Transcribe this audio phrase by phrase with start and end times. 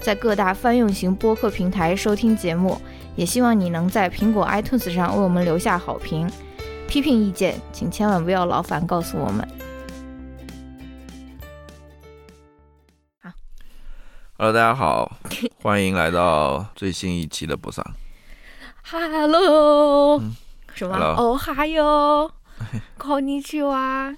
[0.00, 2.80] 在各大泛用型播客平台收听节目。
[3.16, 6.30] 也希望你能在苹果 iTunes 上为我们留下好评。
[6.86, 9.48] 批评意见，请千万不要劳烦告诉我们。
[14.38, 15.16] Hello，大家好，
[15.62, 17.82] 欢迎来到最新一期的不丧。
[18.84, 20.36] Hello，、嗯
[20.74, 20.94] 什么？
[20.94, 22.30] Hello 哦哈哟，
[22.98, 24.14] こんにちは。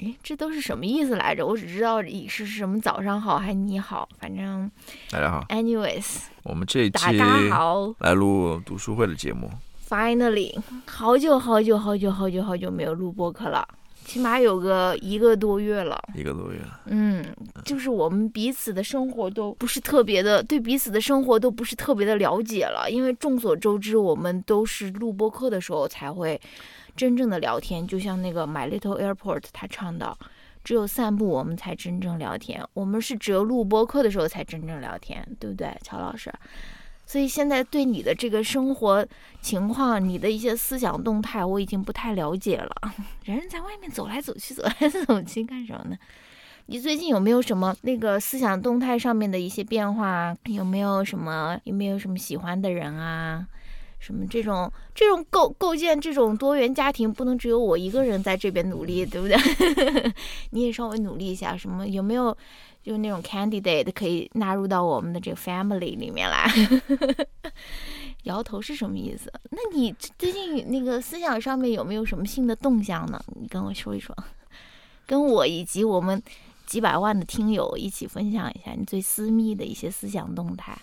[0.00, 1.46] 诶，这都是什么意思来着？
[1.46, 4.70] 我只知道以是什么早上好，还你好，反正
[5.10, 9.48] 大家好，anyways，我们这一大期家好来录读书会的节目。
[9.88, 13.66] ，finally，好久好久好久好久好久没有录播客了，
[14.04, 15.96] 起码有个一个多月了。
[16.16, 17.24] 一个多月了，嗯，
[17.64, 22.90] 就是我们彼此的生活都不是特别的，对彼此的生活都不是特别的了解了。
[22.90, 26.40] 因为众所周知，我们都是录播课的时候才会
[26.96, 30.16] 真正的聊天，就像那个 My Little Airport 他唱的，
[30.62, 36.32] 只有散步我们才真正聊天，我们是只有录播课的时候才真正聊天，对不对，乔老师？
[37.06, 39.06] 所以现在对你的这个生活
[39.42, 42.74] 情况，你的一些思想动态，我已经不太了解了。
[43.24, 45.98] 人在外面走来走去，走来走去干什么呢？
[46.66, 50.34] 你最近有没有什么那个思想动态上面的一些变化？
[50.46, 53.46] 有没有什么有没有什么喜欢的人啊？
[54.04, 59.36] 什么这种这种构构建这种多元家庭，不能只有我一个人在这边努力，对不对？
[60.50, 62.36] 你也稍微努力一下，什么有没有
[62.82, 66.52] 就那种 candidate 可以纳入到我们的这个 family 里面来？
[68.24, 69.32] 摇头是什么意思？
[69.50, 73.18] 那你最近那个思想上面有没有什么新的动向呢？
[73.40, 74.14] 你跟我说一说，
[75.06, 76.22] 跟我以及我们
[76.66, 80.76] 几百万的听友一起分享一下你最私密的一些思想动态。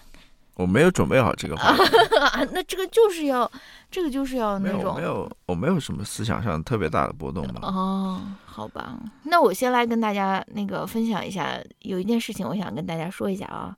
[0.61, 1.83] 我没有准备好这个话题，
[2.53, 3.51] 那这个就是要，
[3.89, 7.61] 这个就是要没有，我那种没有，我没有什么思想上特别大的波动吧。
[7.63, 8.21] 哦，
[8.53, 13.73] 好吧，那我先来跟大家那个分享一下，有一件事情我想跟大家说一下啊，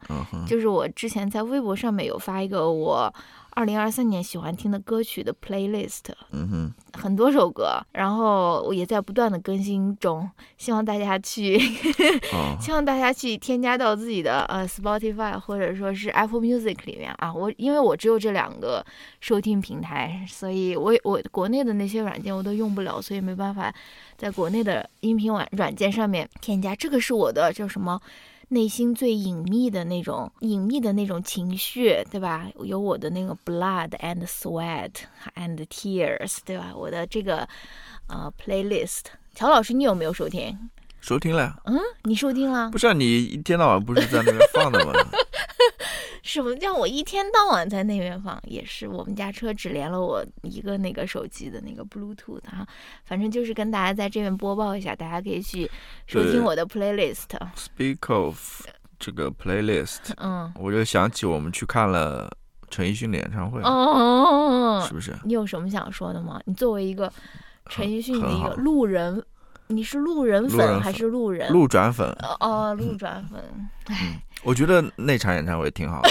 [0.48, 3.14] 就是我之前在微博上面有发一个我
[3.52, 6.00] 二零二三年喜欢听的歌曲的 playlist，
[6.32, 11.56] 嗯哼，很多首歌，然后我也在不断的更新中，希望大家去，
[12.34, 17.32] 哦， 希望大家去添加到自己的呃 Spotify 或者说是 Apple Music 里面啊。
[17.32, 18.84] 我因为我只有这两个
[19.22, 23.72] 收听平台，所以我我国内的那些软件我都用不了，所以没办法
[24.18, 26.76] 在国内的音频软软件上面添加。
[26.76, 28.00] 这个是我的叫什么？
[28.50, 32.48] 内心最隐秘的那种隐秘的那种情绪，对吧？
[32.64, 34.92] 有我的那个 blood and sweat
[35.36, 36.72] and tears，对吧？
[36.76, 37.48] 我的这个
[38.08, 39.06] 呃 playlist。
[39.34, 40.70] 乔老师，你有没有收听？
[41.02, 41.56] 收听了。
[41.66, 42.78] 嗯，你收听了不？
[42.78, 44.94] 是啊，你一天到晚不是在那边放的吗？
[46.24, 48.40] 什么叫我一天到晚在那边放？
[48.44, 52.68] 也是我们家车只连了我一个那个手机的那个 Bluetooth 啊，
[53.06, 55.70] 反正就是跟大家在这边播报一下，大家可以去
[56.08, 57.28] 收听我的 playlist。
[57.56, 58.66] Speak of
[59.00, 62.32] 这个 playlist，嗯，我就想起我们去看了
[62.70, 65.14] 陈奕迅的演唱会，哦是，不是？
[65.26, 66.42] 你有什么想说的吗？
[66.46, 67.12] 你作为一个
[67.70, 69.22] 陈奕迅的一个路人，
[69.68, 71.52] 你是路人粉还是路人？
[71.52, 73.44] 路转粉，哦哦，路转粉，
[74.44, 76.10] 我觉得那场演唱会挺好的，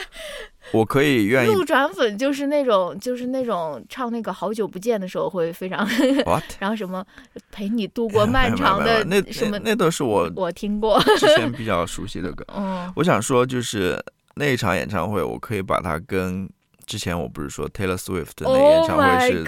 [0.72, 5.86] 我可以愿意路转粉就是那种就是那种唱那个好久不见的时候会非常
[6.24, 7.04] ，what 然后什么
[7.50, 12.44] 陪你度过漫 长的没有没有没有什么那那都是我我听过，之前比较熟悉的歌。
[12.56, 14.02] 嗯我想说，就是
[14.34, 16.48] 那一场演唱会，我可以把它跟
[16.86, 19.44] 之前我不是说 Taylor Swift 的那个演，Oh 唱会是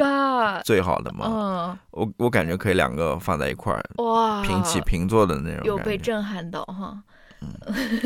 [0.64, 1.26] 最好的吗？
[1.26, 5.96] 嗯，我我感觉可以两个放在一块儿哇，平起平坐的那种有被。
[5.98, 6.98] 震撼到哈，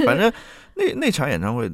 [0.05, 0.33] 反正
[0.75, 1.71] 那那场演唱会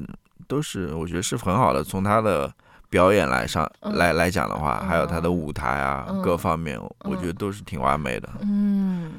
[0.46, 2.52] 都是我觉得是很好的，从他的。
[2.90, 8.28] 表演来上嗯来来讲的话，嗯还有他的舞台啊，嗯各方面，我觉得都是挺完美的。
[8.40, 9.12] 嗯，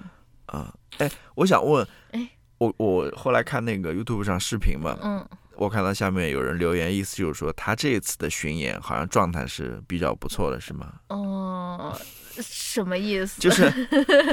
[0.47, 10.91] 啊，哎，我想问，哎，我我后来看那个 YouTube 上视频嘛，嗯，我看到下面有人留言，意思就是说他这次的巡演好像状态是比较不错的，是吗？
[11.07, 11.97] 哦，
[12.41, 13.39] 什么意思？
[13.39, 13.69] 就是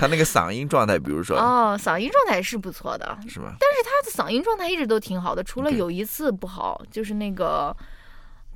[0.00, 3.54] 他那个嗓音状态，比如说，哦，嗓音状态是不错的，是吧？
[3.60, 7.76] 但是他的嗓音状态一直都挺好的，除了有一次不好，就是那个。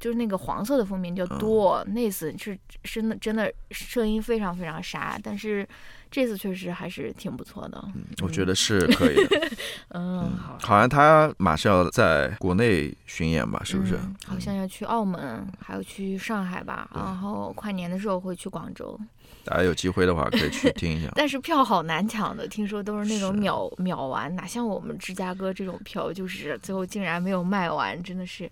[0.00, 5.64] 就是那个黄色的封面叫嗯多，那次是真的真的声音非常非常沙，但是
[6.12, 7.82] 这次确实还是挺不错的。
[7.96, 9.50] 嗯，我觉得是可以的。
[9.90, 13.62] 嗯，好，好像他马上要在国内巡演吧？
[13.64, 13.96] 是不是？
[13.96, 18.98] 嗯好像要去澳门，还有去上海吧，然后跨年的时候会去广州。
[19.44, 21.10] 大家有机会的话可以去 听一下。
[21.16, 28.48] 但是票好难抢的，听说都是那种秒秒完，哪像我们芝加哥这种票，就是最后竟然没有卖完，真的是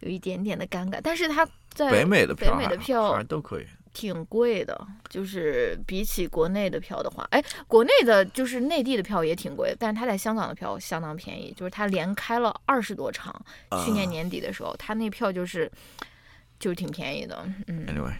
[0.00, 0.98] 有一点点的尴尬。
[1.02, 3.66] 但是他在北美的票北美的票好像都可以。
[3.94, 13.34] 挺贵的，就是比起国内的票的话，哎，国内的就是内地的票也挺贵，但是他在香港的票相当便宜，就是他连开了二十多场，
[13.84, 15.70] 去年啊年底的时候，他那票就是
[16.58, 17.86] 就是挺便宜的，嗯。
[17.86, 18.12] Anyway，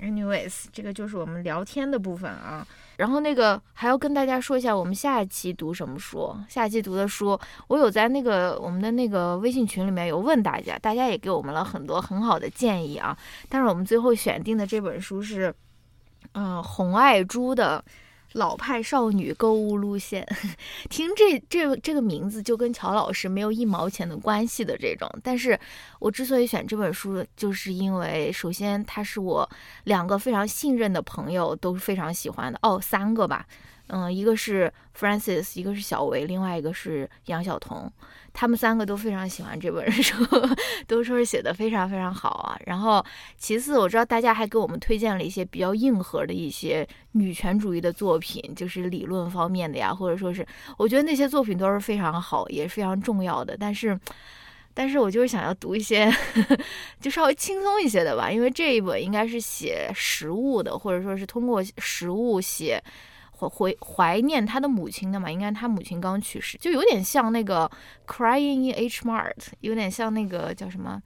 [0.00, 2.66] Anyways，这个就是我们聊天的部分啊。
[2.96, 6.34] 然后那个还要跟大家说一下，我们下一期读什么书？
[6.48, 7.38] 下一期读的书，
[7.68, 13.16] 我有在那个我们的那个微信群里面有问大家，大家也给我们了很多很好的建议啊。
[13.48, 15.54] 但是我们最后选定的这本书是，
[16.32, 17.84] 嗯、洪爱珠的。
[18.36, 20.26] 老派少女购物路线，
[20.88, 25.58] 听这这这个名字就跟乔老师没有一毛钱的关系的这种，但是
[25.98, 29.48] 我之所以选这本书，就是因为首先它是我
[29.84, 33.46] 两个非常信任的朋友都非常喜欢的哦，三个吧，
[33.88, 37.90] 嗯，一个是 Francis，一个是小维，另外一个是杨晓彤，
[38.32, 40.16] 他们三个都非常喜欢这本书，
[40.86, 42.58] 都说是写的非常非常好啊。
[42.66, 43.04] 然后
[43.36, 50.46] 其次，我知道大家还给我们推荐了一些比较硬核的一些女权主义的作品，就是理论方面的呀，或者说是
[50.76, 53.98] 我觉得那些作品都是非常好，也是非常重要的，但是。
[54.78, 56.12] 但是我就是想要读一些
[57.00, 62.78] 就稍微轻松一些的吧，因为这一本应该是写食物的，或者说是通过食物写
[63.38, 67.70] 怀怀怀念他的母亲的嘛，应该他母亲刚去世，就有点像那个
[68.06, 71.00] Crying in H Mart，有点像那个叫什么？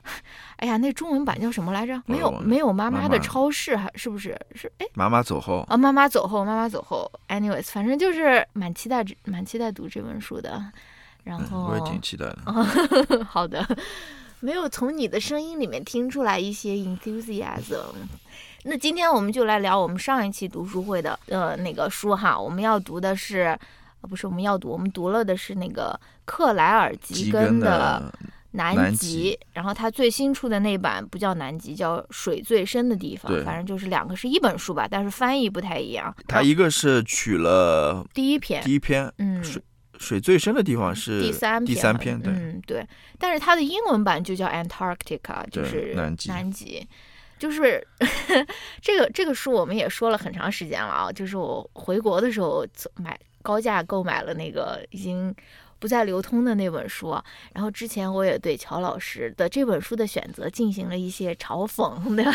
[0.56, 2.00] 哎呀，那中文版叫什么来着？
[2.06, 4.38] 没有没有妈妈的超市，还是不是？
[4.54, 7.10] 是哎妈妈走后，啊，妈妈走后，妈妈走后。
[7.28, 10.62] Anyways，反正就是蛮期待这蛮期待读这本书的。
[11.24, 13.24] 然嗯，后我也挺期待的。
[13.24, 13.66] 好的，
[14.40, 17.92] 没有从你的声音里面听出来一些 enthusiasm。
[18.64, 23.58] 那今天我们就来聊我们上一期读书会的呃那个书哈，我们要读的是。
[24.02, 28.12] 呃不是，我们要读，我们读了的是那个克莱尔吉吉根的的
[28.52, 36.16] 《南南极极》，然后他最新出的那版不叫《南极》，叫《水最深的地方》，反正就是两个是一本书吧，但是翻译不太一样。
[36.26, 39.62] 他一个是取了第一篇，第一篇嗯，水
[39.98, 46.88] 水最深的地方是第三第篇了三篇，对，嗯对，但是它的英文版就叫 Antarctica，就是南极南极。
[47.40, 47.84] 就是
[48.80, 52.64] 这个这个书我们也说了很长时间了啊，就是我回国的时候
[52.96, 55.34] 买高价购买了那个已经
[55.78, 57.18] 不再流通的那本书，
[57.54, 62.32] 然后之前我也对乔老师的这本书的选择进行了一些嘲讽，对吧？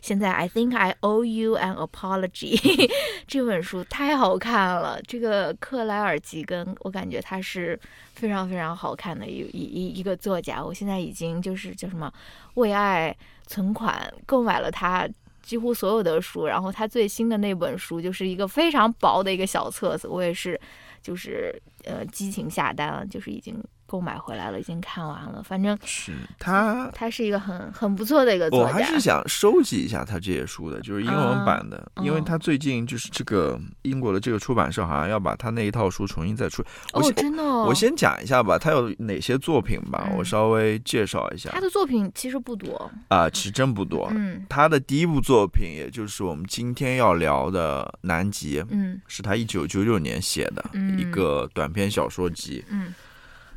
[0.00, 2.58] 现在 I think I owe you an apology。
[3.28, 7.78] 这本书太好看了，这个克莱尔吉根，我感觉他是
[8.14, 10.64] 非常非常好看的一一一一个作家。
[10.64, 12.10] 我现在已经就是叫什么
[12.54, 13.14] 为爱
[13.50, 15.08] 存款购买了他
[15.42, 20.58] 几乎所有的书，然后他最新的那本书就是一个非常薄的一个小册子，我也是
[21.02, 25.42] 就是呃激情下单了，就是已经购买回来了，已经看完了。
[25.42, 26.88] 反正是他。
[26.94, 28.68] 他是一个很很不错的一个作家。
[28.68, 36.62] 我还是想收集一下他这些书的，就是英文版的，因为他最近就是这个英国的这个出版社好像要把他那一套书重新再出。
[36.92, 44.08] 我真的、哦，我先讲一下吧，他有哪些作品吧，嗯我稍微介绍一下他的作品其实不多，啊、其实真不多。
[44.14, 52.94] 嗯他的第一部作品，也就是我们今天要聊的《南极》，嗯是他一九九九年写的嗯一个短篇小说集，嗯，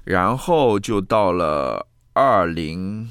[0.04, 3.10] 然后就到了二零，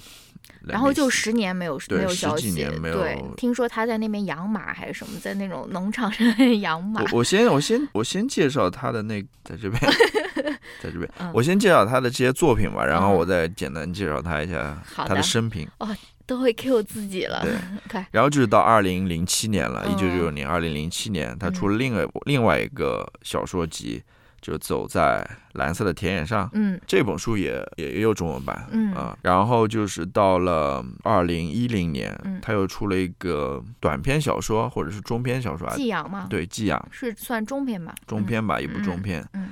[0.67, 9.81] 然后就十年没有对没有消息，十几年没有对，听说他在那边养马还是什么，在那种农场上养马，我我先我先我先介绍他的那在这边，
[10.83, 11.31] 在这边，嗯。
[11.35, 13.17] 我先介绍他的这些作品吧，然后嗯。
[13.17, 15.69] 我再简单介绍他一下他的生平。
[15.79, 15.89] 哦
[16.25, 17.53] 都会 Q 自己了对，
[17.91, 24.01] 快，然后就是到二零零七年了，一九九九嗯年，二零零七年，他出了另外另外一个小说集，
[24.43, 26.51] 就走在蓝色的田野上。
[26.53, 26.79] 嗯。
[26.87, 28.93] 这本书也也也有中文版，嗯。
[28.93, 39.49] 啊，然后就是到了二零一零年嗯，他又出了一个短篇小说或者是中篇小说啊，寄养吗，，对，寄养是算中篇吧，中篇吧，一部中嗯篇，嗯。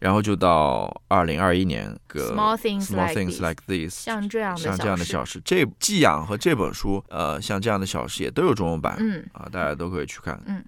[0.00, 9.28] 然后就到二零二一年个 Small things Small like things like this，像这样的像这样的小事，这寄养和这本书，呃，像这样的小事也都有中文版，嗯。
[9.32, 10.40] 啊，大家都可以去看。
[10.46, 10.64] 嗯，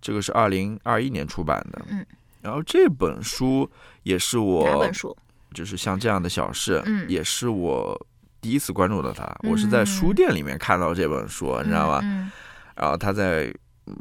[0.00, 1.82] 这个是二零二一年出版的。
[1.90, 2.06] 嗯，
[2.40, 3.70] 然后这本书
[4.02, 5.16] 也是哪我本，书？
[5.52, 8.06] 就是像这样的小事，嗯也是我
[8.40, 9.24] 第一次关注到他。
[9.42, 12.00] 我是在书店里面看到这本书，你知道吗？
[12.02, 12.30] 嗯
[12.76, 13.52] 然后他在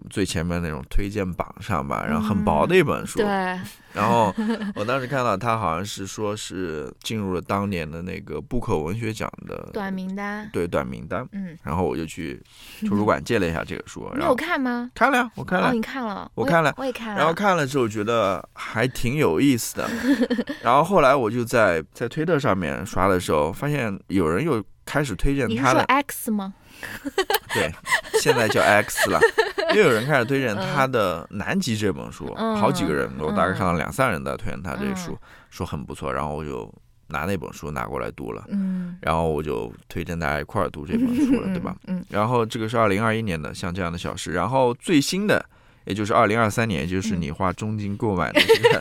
[0.09, 3.19] 最前面那种推荐榜上吧，然后很薄的一本书。
[3.19, 3.25] 对，
[3.93, 4.33] 然后
[4.75, 10.49] 我当时看到他好像是说是进入了当年的那个布克文学奖的短名单。
[10.53, 11.27] 对短名单。
[11.31, 12.41] 嗯，然后我就去
[12.87, 14.09] 图书馆借了一下这个书。
[14.15, 14.89] 你有看吗？
[14.93, 15.69] 看了呀，我看了。
[15.69, 16.31] 哦，你看了？
[16.35, 17.17] 我看了，我也看了。
[17.17, 19.89] 然后看了之后觉得还挺有意思的。
[20.61, 26.53] 然后后来我就在在推特上面刷的时候，发现有人又开始推荐他的 X 吗？
[27.53, 27.71] 对，
[28.19, 29.19] 现在叫 X 了。
[29.75, 35.17] 又有人开始推荐他的《南极》这本书，好几个人，我大概看到两三人在推荐他这书，
[35.49, 36.11] 说很不错。
[36.11, 36.71] 然后我就
[37.07, 41.75] 拿那本书拿过来读了，嗯，然后我就推荐大家一块儿读这本书了， 对吧？
[41.87, 42.03] 嗯。
[42.09, 44.31] 然后这个是二零二一年的，像这样的小事。
[44.31, 45.43] 然后最新的，
[45.85, 48.79] 也就是二零二三年，就是你花重金购买的这个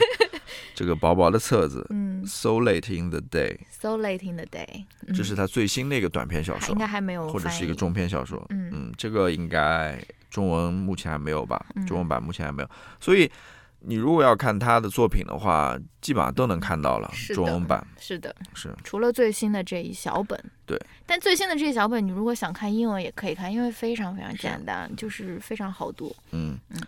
[0.78, 10.00] 这个薄薄的册子，嗯，So late in the day，So late in the day，这是他最新的一个短篇小说，应该还没有，或者是一个中篇小说，嗯嗯，这个应该。
[10.30, 11.64] 中文目前还没有吧？
[11.74, 12.70] 嗯中文版目前还没有，
[13.00, 13.28] 所以
[13.80, 17.10] 你如果要看他的作品的话，基本上都能看到了。
[17.34, 20.38] 中文版是的，是除了最新的这一小本。
[20.66, 26.14] 对，但最新的这一小本，你如果想看英文也可以看，因为非常非常简单，就是非常好读。
[26.32, 26.80] 嗯嗯，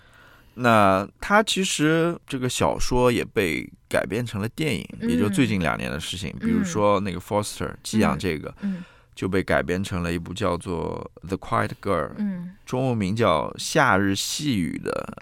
[0.55, 6.35] 那他其实这个小说也被改编成了电影，也就最近两年的事情。
[6.41, 8.85] 比如说那个 Foster 寄养这个，嗯。
[9.13, 15.13] 就被改编成了一部叫做《The Quiet Girl》，嗯，中文名叫《夏日细雨》的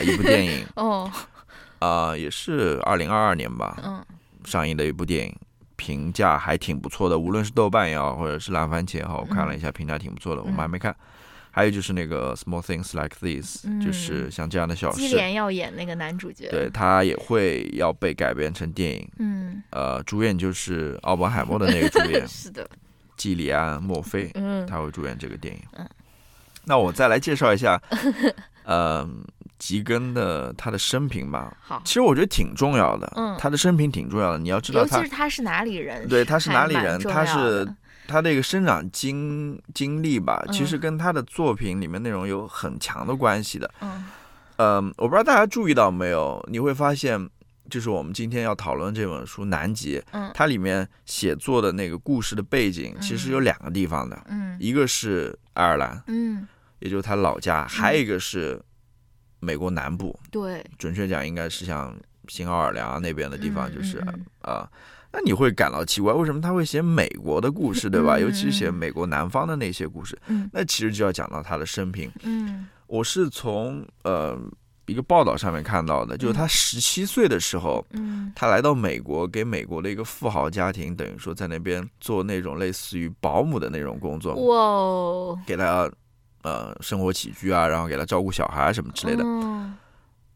[0.00, 0.64] 一部电影。
[0.76, 1.10] 哦，
[1.80, 4.04] 啊，也是二零二二年吧，嗯，
[4.44, 5.34] 上映的一部电影，
[5.74, 7.18] 评价还挺不错的。
[7.18, 10.42] 无论是豆瓣也好，或者是烂番茄也好，我看了一下，评价挺不错的。
[10.42, 10.94] 我们还没看。
[11.50, 15.00] 还有就是那个《Small Things Like This》，就是像这样的小事。
[15.00, 19.08] 基连要演那个男主角，对他也会要被改编成电影。
[19.18, 22.26] 嗯，呃，主演就是奥本海默的那个主演。
[22.28, 22.68] 是的。
[23.16, 25.60] 基里安·墨菲，嗯，他会主演这个电影。
[25.76, 25.88] 嗯，
[26.64, 27.80] 那我再来介绍一下，
[28.62, 29.04] 呃，
[29.58, 31.56] 吉根的他的生平吧。
[31.60, 33.12] 好，其实我觉得挺重要的。
[33.16, 34.38] 嗯，他的生平挺重要的。
[34.38, 36.06] 你要知道，尤其是他是哪里人？
[36.06, 37.00] 对，他是哪里人？
[37.00, 37.68] 他是
[38.08, 43.70] 他这个生长经经历吧，其实跟他的作品里面内容有很强的关系的。
[43.80, 44.04] 嗯，
[44.56, 47.30] 呃，我不知道大家注意到没有，你会发现。
[47.70, 56.48] 就是我们今天要讨论这本书《南极》，嗯，它里面写作的那个故事的背景，其实有两个地方的，嗯，一个是爱尔兰，嗯，
[56.78, 58.58] 也就是他老家，还有一个是
[59.38, 61.94] 美国南部，对，准确讲应该是像
[62.28, 64.70] 新奥尔良那边的地方，就是嗯啊，
[65.12, 68.18] 那你会感到奇怪，为什么他会写美国的故事，对吧？
[68.18, 74.38] 尤其是写美国南方的那些故事，嗯，那其实就要讲到他的生平，嗯，我是从呃。
[74.88, 85.90] 一个报道上面看到的，就是他十七岁的时候，嗯，他来到美国，给美国的一个富豪家庭，等于说在那边做那种类似于保姆的那种工作，哇，给他
[86.40, 89.22] 呃生活起居啊，然后给他照顾小孩什么之类的。
[89.22, 89.57] 嗯、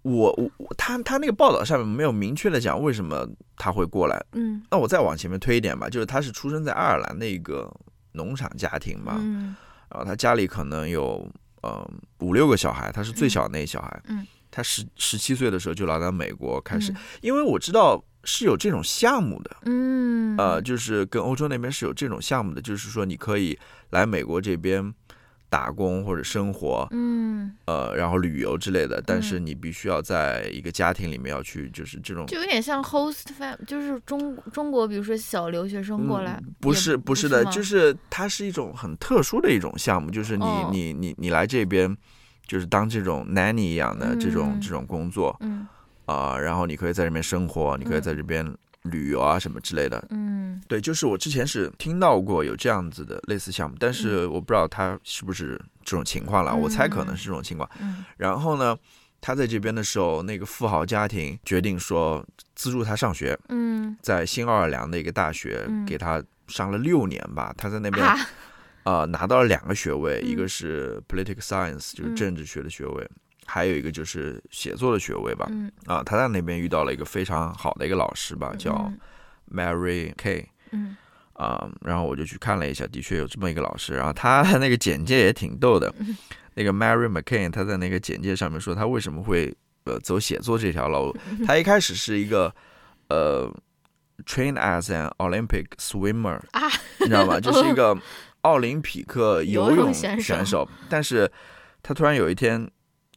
[0.03, 7.73] 我我他他那个报道上面没有明确的讲为什么他会过来，嗯，那我再往前面推一点吧，就是他是出生在爱尔兰的一个
[8.13, 9.57] 农场家庭嘛，嗯，
[9.89, 11.27] 然后他家里可能有
[11.63, 14.27] 呃五六个小孩，他是最小的那小孩，嗯。
[14.55, 24.93] 他十十七岁的时候就来到美国开始，因为我知道是有这种项目的，嗯，呃，就是跟欧洲那边是有这种项目的，就是说你可以来美国这边
[25.53, 37.63] 打工或者生活，嗯，呃，然后旅游之类的，但是你必须要在一个家庭里面要去，就是这种，就有点像 host fam，就是中中国，比如说小留学生过来，不是不是的，就？
[37.63, 41.95] 是它是一种很特殊的一种项目，就是你你你你来这边。
[42.45, 45.67] 就是当这种 nanny 一样的这种这种工作，嗯，
[46.07, 48.45] 啊，然后你可以在这边生活，你可以在这边
[48.83, 57.69] 旅游啊什么之类的，嗯，对，就是我之前是听到过有这样子的类似项目，但是我不知道他是不是这种情况了，我猜可能是这种情况。
[57.81, 58.77] 嗯，然后呢，
[59.21, 62.25] 他在这边的时候，那个富豪家庭决定说
[62.55, 68.05] 资助他上学，嗯，在新奥尔良的一个大学给他上了六年吧，他在那边。
[68.85, 73.09] 啊，拿到了两个学位，一个是 political science，就是政治学的学位，
[73.53, 75.47] 还有一个就是写作的学位吧。
[75.85, 78.91] 啊，他在那边遇到了一个非常好的一个老师吧，叫
[79.53, 80.49] Mary K。
[80.71, 80.97] 嗯。
[81.35, 83.95] 啊，然后我就去看了一下，的确有这么一个老师。
[83.95, 85.93] 然后他那个简介也挺逗的。
[86.55, 89.55] 那个 Mary McCain，他在那个简介上面说，他为什么会
[89.85, 91.15] 呃走写作这条路？
[91.47, 92.55] 他一开始是一个
[93.09, 93.53] 呃
[94.25, 96.63] train as an Olympic swimmer，啊，
[97.01, 97.39] 你知道吗？
[97.41, 97.97] 就是一个。
[98.43, 101.31] 奥林匹克游泳选手，但是
[101.81, 102.69] 他突然有一天，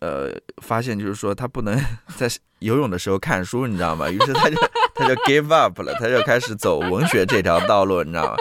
[0.05, 0.31] 呃，
[0.61, 1.75] 发现就是说他不能
[2.15, 4.07] 在游泳的时候看书，你知道吗？
[4.09, 4.55] 于是他就
[4.93, 8.37] 他就 give up 了，他就开始走文学这条道路，你知道吗？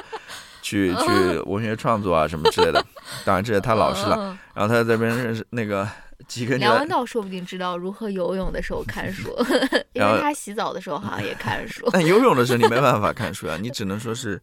[0.60, 2.84] 去去文学创作啊什么之类的。
[3.24, 4.38] 当然这是他老师了。
[4.54, 5.88] 然后他在这边认识那个
[6.26, 9.34] 几个梁文道说不定知道如何游泳的时候看书，
[9.92, 11.86] 因为他洗澡的时候好像也看书。
[11.92, 14.40] 但游泳的时候你没办法看书啊，你只能说是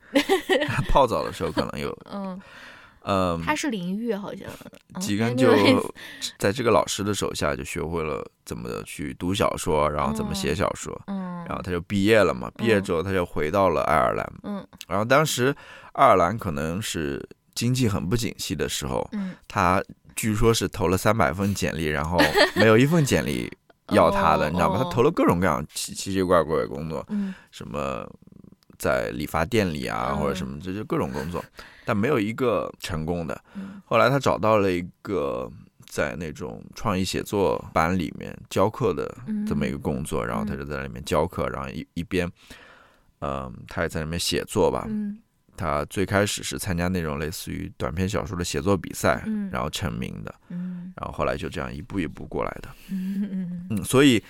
[0.89, 1.95] 泡澡的时候可能有。
[2.11, 2.39] 嗯。
[3.03, 4.47] 嗯，他是淋浴，好像
[4.99, 5.49] 吉根就
[6.37, 12.51] 在这个老师的手下就学会了怎么去读小说，然后怎么写小说，嗯，然后他就毕业了嘛。
[12.55, 15.55] 毕业之后他就回到了爱尔兰，嗯，然后当时
[15.93, 19.83] 爱尔兰可能是经济很不景气的时候，嗯，他
[20.15, 22.19] 据说是投了三百份简历，然后
[22.55, 23.51] 没有一份简历
[23.91, 24.81] 要他的，你知道吗？
[24.83, 28.07] 他投了各种各样奇奇奇怪怪的工作，嗯，什么
[28.81, 31.43] 在理发店里啊，或者什么，这就各种工作。
[31.85, 33.39] 但没有一个成功的。
[33.85, 35.47] 后来他找到了一个
[35.85, 39.15] 在那种创意写作班里面教课的
[39.47, 42.27] 这么一个工作，然后他就在里面教课，然后一一边，
[43.19, 44.87] 嗯，他也在里面写作吧。
[45.57, 50.33] 他最开始是参加那种类似于短篇小说的写作比赛，然后成名的。
[50.95, 52.69] 然后后来就这样一步一步过来的。
[52.89, 54.23] 嗯，所以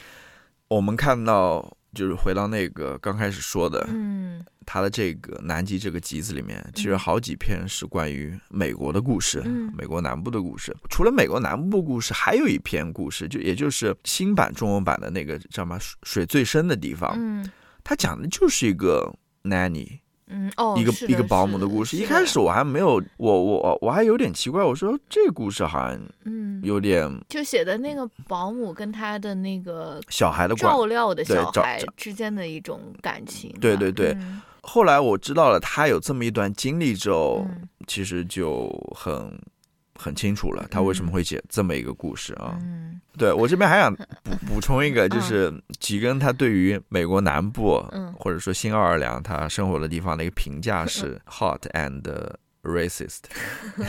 [0.76, 1.78] 我们看到。
[1.94, 9.42] 就是回到那个刚开始说的，嗯，他的这个南极这个集子里面，其实好几篇是关于美国的故事，
[9.78, 10.74] 美国南部的故事。
[10.90, 17.46] 除了美国南部故事，还有一篇故事，就也就是新版中文版的那个叫什么水最深的地方，嗯，
[17.84, 19.14] 他讲的就是一个
[19.44, 20.00] nanny。
[20.32, 21.98] 嗯哦，一个一个保姆的故事。
[21.98, 33.54] 一开始我还没有，我我我还有点奇怪，我说这故事好像嗯有点，就写的那个保姆跟他的那个小孩的照料的小孩之间的一种感情。
[33.60, 34.18] 对对对，
[34.62, 37.46] 后来我知道了他有这么一段经历之后，
[37.86, 39.40] 其实就很。
[40.02, 42.58] 很清楚了，他为什么会写这么一个故事啊？
[42.62, 47.86] 嗯，对我这边还想补 补充一个，就是吉根他对于美国南部，
[48.18, 52.02] 或者说新奥尔良他生活的地方的一个评价是 hot and
[52.64, 53.20] racist，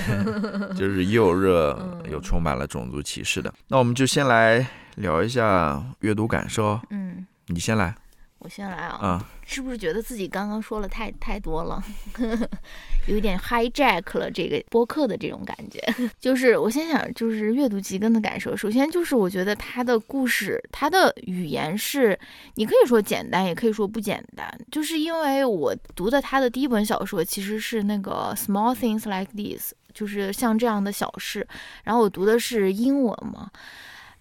[0.76, 3.52] 就是又热又充满了种族歧视的。
[3.68, 4.66] 那我们就先来
[4.96, 6.78] 聊一下阅读感受。
[6.90, 7.94] 嗯，你先来。
[8.42, 11.80] 我先来啊，是不是觉得自己刚刚说了太太多了，
[13.06, 15.80] 有一点 hijack 了这个播客的这种感觉？
[16.18, 18.56] 就是我先想，就是阅读吉根的感受。
[18.56, 22.18] 首先就是我觉得他的故事，他的语言是，
[22.54, 24.52] 你可以说简单，也可以说不简单。
[24.72, 31.46] 就是因为我读的他的第一本小说其实是那个 Small Things Like This，就是像这样的小事。
[31.84, 33.48] 然后我读的是英文嘛。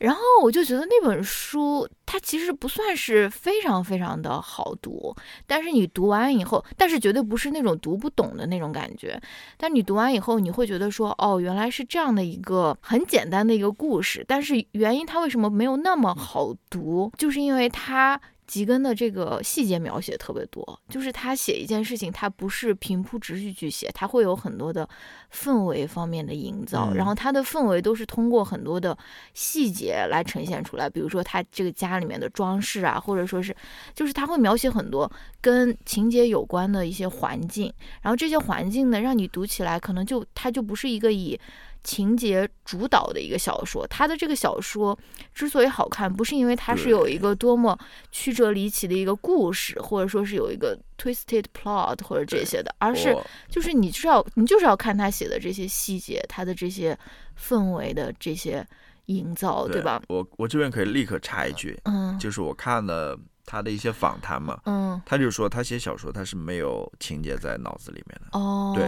[0.02, 9.22] 然后我就觉得那本书它其实不算是非常非常的好读，但是你读完以后，但是绝对不是那种读不懂的那种感觉。
[9.58, 14.26] 但你读完以后，你会觉得说，哦，原来是这样的一个很简单的一个故事。
[14.28, 18.20] 但是原因它为什么没有那么好读，就是因为它。
[18.52, 24.86] 吉根的这个细节描写特别多，就是他写一件事情，他不是平铺直叙去写，他会有很多的
[25.34, 28.98] 氛围方面的营造，然后他的氛围都是通过很多的
[29.34, 33.56] 细节来呈现出来，比如说他这个家里面的装饰啊，或者说是，
[33.96, 35.10] 就是他会描写很多
[35.40, 41.40] 跟情节有关的一些环境，然后这些环境呢，让你读起来可能就它就不是一个以。
[41.84, 44.96] 情节主导的一个小说，他的这个小说
[45.34, 47.76] 之所以好看，不是因为它是有一个多么
[48.12, 53.16] 曲折离奇的一个故事，或者说是有一个 twisted plot 或者这些的，而是
[53.48, 56.98] 就是你就是要你就是要看他写的这些细节，他的这些
[57.40, 58.66] 氛围的这些
[59.06, 60.02] 营造，对吧？
[60.08, 68.88] 我我这边可以立刻插一句，嗯，就是我看了他的一些访谈嘛，嗯，他就说他写小说他是没有情节在脑子里面的，哦，对。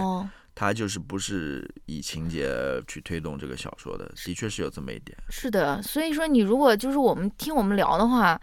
[0.56, 2.56] 他就是不是以情节
[2.88, 5.18] 去推动这个小说的，的确是有这么一点。
[5.28, 8.40] 是的，所以说你如果就是我们听我们聊的话，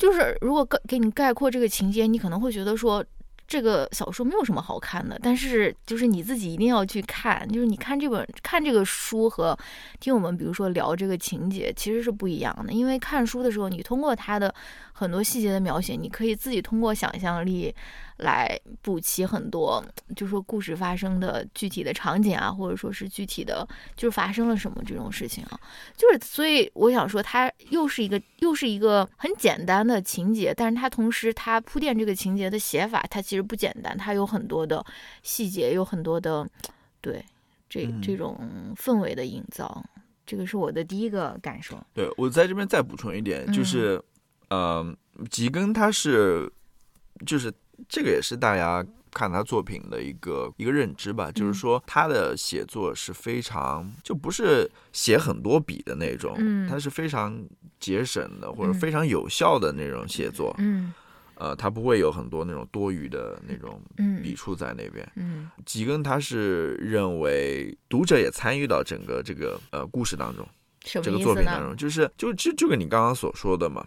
[0.00, 3.04] 就是如果给给你概括这个情节，你可能会觉得说。
[3.50, 9.58] 这个小说没有什么好看的，但是就是你自己一定要去看，就是你看这本看这个书和
[9.98, 14.54] 听我们比如说聊这个情节其实是不一样的，因为看书的时候，你通过它的
[15.00, 17.74] 很多细节的描写，你可以自己通过想象力
[18.18, 19.84] 来补齐很多，
[20.14, 25.58] 就说故事发生的具体的场景啊，或者说是具体的就是发生了什么这种事情啊，
[25.96, 33.40] 就是所以我想说，它又是一个又是一个很简单的情节，但是它同时它铺垫这个情节的写法，它其实。
[33.50, 34.84] 不简单，它有很多的
[35.22, 36.48] 细节，有很多的
[37.00, 37.24] 对
[37.68, 38.38] 这这种
[38.76, 39.84] 氛围的营造，
[40.24, 41.76] 这个是我的第一个感受。
[41.92, 44.00] 对我在这边再补充一点，就是，
[44.50, 44.96] 嗯，
[45.30, 46.50] 吉根他是，
[47.26, 47.52] 就是
[47.88, 57.42] 这个也是大家看他作品的一个一个认知吧，就是说他的写作是非常就不是写很多笔的那种，嗯，他是非常
[57.80, 60.92] 节省的或者非常有效的那种写作，嗯。
[61.36, 63.80] 呃，他不会有很多那种多余的那种
[64.22, 65.10] 笔触在那边。
[65.16, 70.46] 嗯，吉根他是认为读者也参与到整个这个呃故事当中。
[70.82, 73.82] 这个作品当中，就是就就就跟你刚刚所说的嘛，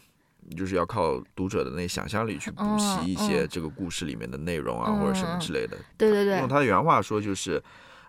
[0.56, 5.78] 就是要靠读者的那想象力去补习一些这个故事里面的内容啊，或者什么之类的。
[5.98, 7.64] 对对对，用他的原话说就是。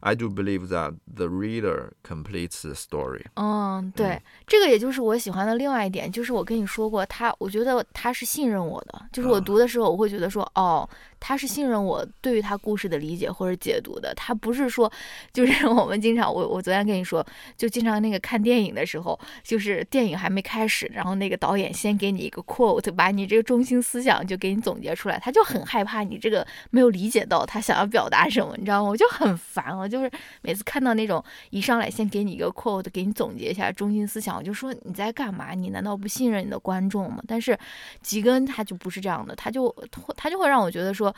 [0.06, 3.24] I do believe that the reader completes the story。
[3.36, 10.86] 嗯，对，这个也就是我喜欢的另外一点，就是我跟你说过，他，我觉得他是信任我的，就是我读的时候，我会觉得说，哦。
[11.26, 14.92] 他是信任我对于他故事的理解或者解读的，他不是说，
[15.32, 28.90] 就是 我们经常，我我昨天跟你说，就经常那个看电影的时候，就是电影还没开始，然后那个导演先给你一个 quote，把你这个中心思想就给你总结出来，他就很害怕你这个没有理解到他想要表达什么，你知道吗？
[28.90, 30.10] 我就很烦，我就是
[30.42, 35.54] 每次看到那种一上来先给你一个 quote，给你总结一下中心思想，我就说你在干嘛？
[35.54, 37.22] 你难道不信任你的观众吗？
[37.26, 37.58] 但是
[38.02, 39.74] 吉根他就不是这样的，他就
[40.14, 41.13] 他就会让我觉得说。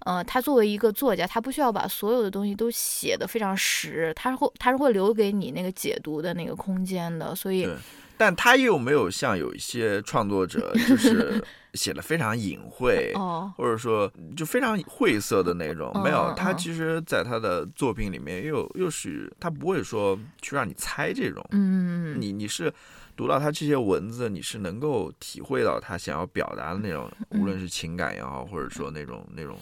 [0.00, 7.34] 呃，他作为一个作家，他不需要把所有的东西都写得非常实，他是会他是会留给你那个解读的那个空间的。
[7.34, 7.68] 所以，
[8.16, 11.42] 但他又没有像有一些创作者，就是
[11.74, 13.12] 写的非常隐晦，
[13.56, 15.92] 或者说就非常晦涩的那种。
[16.02, 21.44] 没有，他其实在他的作品里面又又是他不会说去让你猜这种。
[21.50, 22.72] 嗯，你你是
[23.18, 29.58] 读到他这些文字，你是能够体会到他想要表达的那种，无论是情感也好，或者说那种那种。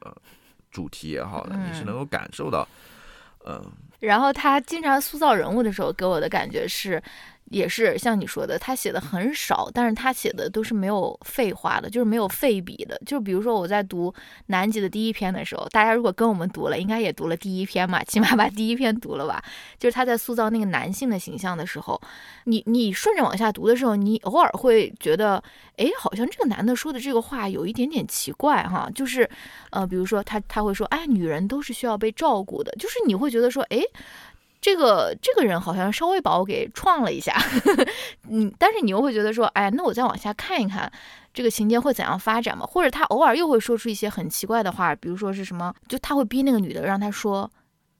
[0.00, 0.14] 呃，
[0.70, 2.66] 主题也好的，你是能够感受到，
[3.46, 3.62] 嗯。
[4.00, 7.02] 然后他经常塑造人物的时候，给我的感觉是。
[7.50, 13.00] 也是像你说的，他写的很少，但是他写的都是没有废话的，就是没有废笔的。
[13.04, 14.12] 就比如说我在读
[14.46, 19.42] 南极的第一篇的时候，大家如果跟我们读了，应该也读了第一篇嘛， 起码把第一篇读了吧。
[19.78, 22.00] 就是他在塑造那个男性的形象的时候，
[22.44, 25.42] 你你顺着往下读的时候，你偶尔会觉得，
[25.76, 28.88] 哎，好像这个男的说的这个话有一点点奇怪哈。
[28.94, 29.28] 就是，
[29.70, 33.80] 呃，比如说他他会说，哎，女人都是需要被照顾的，就是你会觉得说，哎。
[34.64, 37.36] 这个这个人好像稍微把我给创了一下，
[38.30, 40.90] 嗯，但是你又会觉得说，哎，那我再往下看一看，
[41.34, 42.64] 这个情节会怎样发展嘛？
[42.64, 47.50] 或者他偶尔又会说出一些很奇怪的话，比如说是什么，就他会逼那个女的让他说。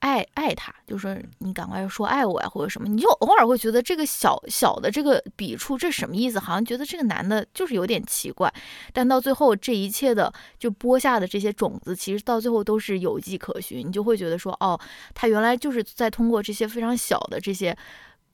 [0.00, 6.38] 爱爱他，就说你赶快说爱我呀，或者什么，你就偶尔会觉得这个小小的这个笔触，这什么意思？
[6.38, 8.52] 好像觉得这个男的就是有点奇怪，
[8.92, 14.78] 但到最后这一切的就播下的这些种子，其实到最后都是有迹可循，你就会觉得说，哦，
[15.14, 17.76] 他原来就是在通过这些非常小的这些。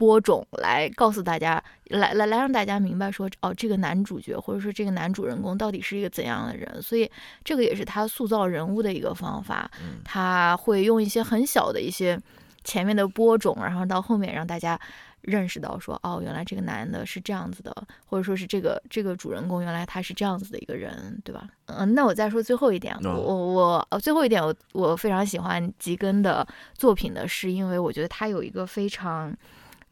[0.00, 7.10] 播种来告诉大家，来来来让大家明白说，哦，这个男主角或者说这个男主人公到底是一个怎样的人，所以
[7.44, 9.70] 这个也是他塑造人物的一个方法。
[10.02, 12.18] 他会用一些很小的一些
[12.64, 14.80] 前面的播种，然后到后面让大家
[15.20, 17.70] 认识到说，哦，原来这个男的是这样子的，
[18.06, 21.46] 或者说是这个这个主人公原来他是这样子的一个人，对吧？
[21.66, 29.36] 嗯，那我再说最后一点，我我我最后一点，我我非常喜欢吉根的作品的是，因为我觉得他有一个非常。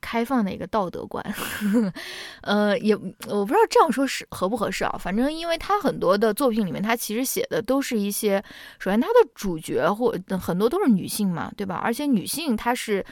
[0.01, 1.25] 开放的一个道德观，
[2.43, 4.97] 呃，也我不知道这样说是合不合适啊。
[4.99, 8.43] 反正，因为他很多的作品里面，他其实写的都是一些，
[8.79, 11.77] 首先他的主角或很多都是女性嘛，对吧？
[11.77, 13.05] 而且女性她是。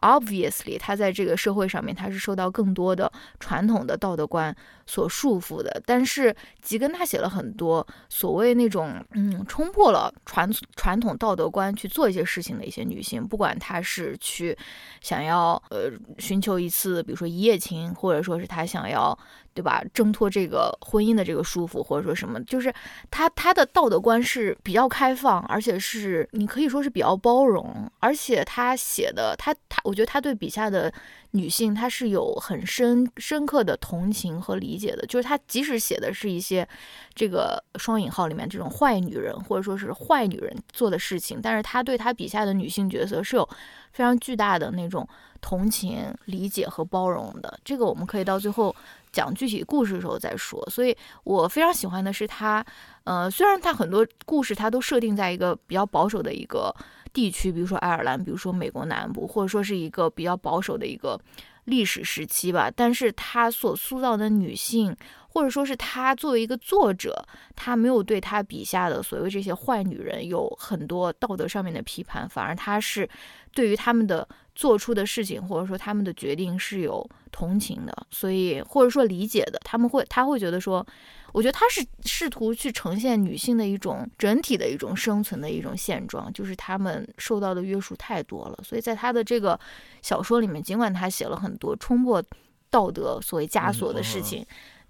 [0.00, 4.54] Obviously，他在这个社会上面，他是受到更多的传统的道德观
[4.86, 5.82] 所束缚的。
[5.84, 14.56] 但是吉根他写了很多所谓那种，嗯，冲破了传传统道德观去做一些事情的一些女性，不管她是去
[15.00, 19.18] 想要呃寻求一次，比如说一夜情，或者说是她想要。
[19.58, 19.82] 对吧？
[19.92, 22.72] 挣脱这个婚姻的这个束缚，或者说什么，就是
[23.10, 30.92] 他他的道德观是比较开放，而且是你可以说是比较包容，而且他写的他他，我觉得他对笔下的
[31.32, 36.64] 女性他是有很深深刻的同情和理解的，就是他即使写的是一些
[37.12, 43.48] 这个双引号里面这种坏女人或者说是坏女人做的事情，但是他对他笔下的女性角色是有
[43.90, 45.04] 非常巨大的那种
[45.40, 47.58] 同情、理解和包容的。
[47.64, 48.72] 这个我们可以到最后。
[49.18, 52.64] 讲具体故事的时候再说，所以我非常喜欢的是他，
[53.02, 56.72] 呃，虽然他很多故事他都设定在一个比较保守的一个
[57.12, 61.18] 地区，比如说爱尔兰，比如说美国南部，或者说是一个比较保守的一个
[61.64, 64.94] 历史时期吧，但是他所塑造的女性，
[65.28, 73.08] 或者说是他作为一个作者，他没有对他笔下的所谓这些坏女人有很多道德上面的批判，反而他是
[73.52, 74.28] 对于他们的。
[74.58, 80.84] 做出的事情，或者说他们的决定是有同情的，所以或者说理解的，他们会他会觉得说，
[81.32, 89.56] 我觉得他是试图去呈现女性的一种整体的一种生存的一种现状，就是他们受到的约束太多了，所以在他的这个
[90.02, 92.20] 小说里面，尽管他写了很多冲破
[92.68, 94.44] 道德所谓枷锁的事情。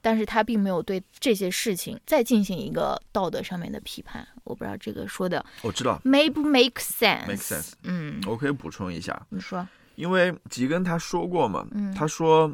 [0.08, 7.72] 但是他并没有对这些事情再进行一个道德上面的批判，我不知道这个说的我知道，make 不 make sense？make sense。
[7.82, 12.50] 嗯，我可以补充一下，你说，因为吉根他说过嘛，他说。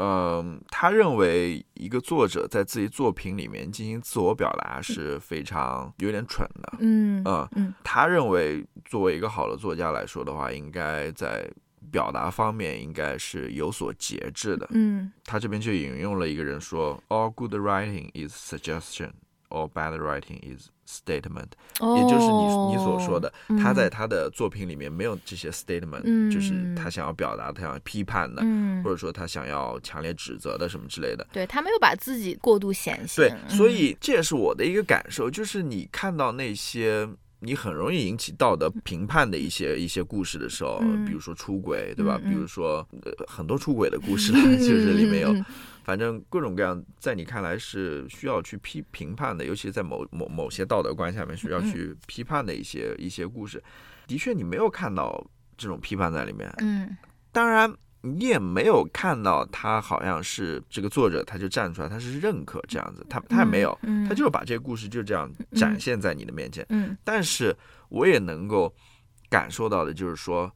[0.00, 6.74] 嗯，他认为一个作者在自己作品里面进行自我表达是非常有点蠢的。
[6.78, 7.20] 嗯
[7.56, 11.50] 嗯，他认为作为一个好的作家来说的话，应该在
[11.90, 14.66] 表达方面应该是有所节制的。
[14.70, 19.10] 嗯，他这边就引用了一个人说：“All good writing is suggestion,
[19.48, 21.48] all bad writing is。” statement，
[21.80, 23.30] 也就是你你所说的，
[23.62, 28.40] 他在他的作品里面没有这些 statement，就是他想要表达、他想要批判的，
[28.82, 31.28] 或者说他想要强烈指责的什么之类的。
[31.30, 33.28] 对他没有把自己过度显现。
[33.28, 37.06] 对，所以这也是我的一个感受，就是你看到那些
[37.40, 42.18] 你很容易引起道德评判的一些一些故事的时候，比如说出轨，对吧？
[42.18, 42.86] 比如说
[43.26, 45.34] 很多出轨的故事， 就是里面有。
[45.84, 53.62] 反正各种各样，在你看来是需要去批评判的，尤其是在某某某些道德观下面需要去批判的一些一些故事，
[54.06, 56.52] 的确你没有看到这种批判在里面。
[56.58, 56.94] 嗯，
[57.32, 66.64] 当然你也没有看到他好像是这个作者他就站出来，他是认可这样子，他他也没有，他就是把这个故事就这样展现在你的面前。
[66.68, 67.56] 嗯，但是
[67.88, 68.74] 我也能够
[69.28, 70.50] 感受到的就是说，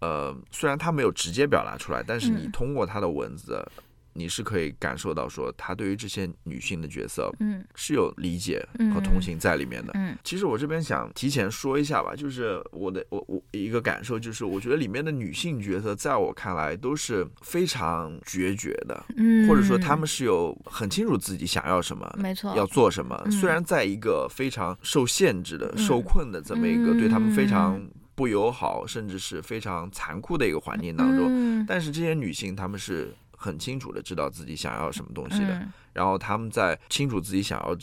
[0.00, 3.64] 呃，虽然他没有直接表达出来，但是你通过他的文字。
[4.14, 9.92] 你是可以感受到说，他对于这些女性的角色，嗯，是有理解和同情在里面的。
[9.94, 23.18] 嗯，其实我这边想提前说一下吧，就是我的我我一个感受就是，我觉得里面的女性角色，在我看来都是非常决绝的，嗯，或者说他们是有很清楚自己想要什么，没错，要做什么。
[23.30, 27.80] 虽然在一个非常受限制的、受困的这么一个对他们非常
[28.14, 33.14] 不友好，甚至是非常残酷的一个环境当中，但是这些女性她们是。
[33.42, 37.76] 很清楚的知道自己想要什么东西的，然后他们在清楚自己想要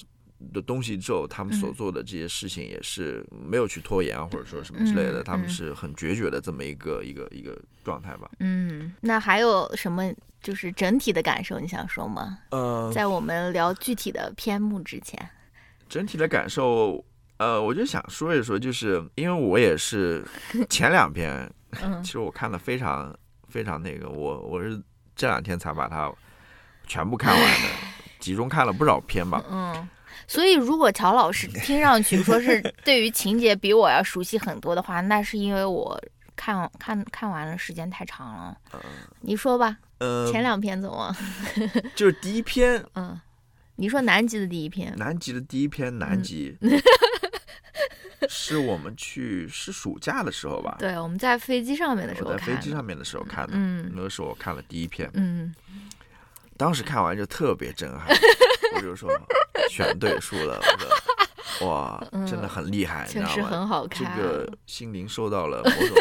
[0.53, 8.31] 的东西之后，他们所做的这些事情也是没有去拖延啊，或者说什么之类的，他们是很决绝的这么一个一个一个状态吧。
[8.39, 10.09] 嗯，那还有什么
[10.41, 12.39] 就是整体的感受你想说吗？
[12.51, 15.19] 呃，在我们聊具体的篇目之前，
[15.89, 17.03] 整体的感受，
[17.35, 20.23] 呃，我就想说一说，就是因为我也是
[20.69, 21.51] 前两篇，
[22.01, 23.13] 其实我看的非常
[23.49, 24.81] 非常那个，我我是。
[25.19, 26.09] 这两天才把它
[26.87, 27.67] 全部看完的，
[28.21, 29.43] 集中看了不少篇吧。
[29.51, 29.85] 嗯，
[30.25, 36.01] 所以如果乔老师听上去说是对于情节比我要熟悉很多的话，那是因为我
[36.37, 38.57] 看看看完了时间太长了。
[38.73, 38.79] 嗯，
[39.19, 39.77] 你说吧。
[39.97, 41.13] 嗯，前两篇怎么？
[41.93, 42.81] 就是第一篇。
[42.95, 43.19] 嗯，
[43.75, 44.95] 你说南极的第一篇。
[44.95, 46.57] 南极的第一篇，南极。
[48.27, 50.75] 是我们去是暑假的时候吧？
[50.79, 52.39] 对，我们在飞机上面的时候看。
[52.39, 55.53] 在飞机上面的时候看的，嗯，那个时候我看了第一篇，嗯，
[56.57, 58.07] 当时看完就特别震撼，
[58.75, 59.09] 我就说
[59.69, 60.77] 选对书了，我
[61.59, 63.47] 说哇，真的很厉害，你知道吗？
[63.49, 65.97] 很好看，这个心灵受到了某种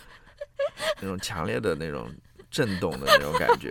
[1.00, 2.10] 那种强烈的那种
[2.50, 3.70] 震动的那种感觉，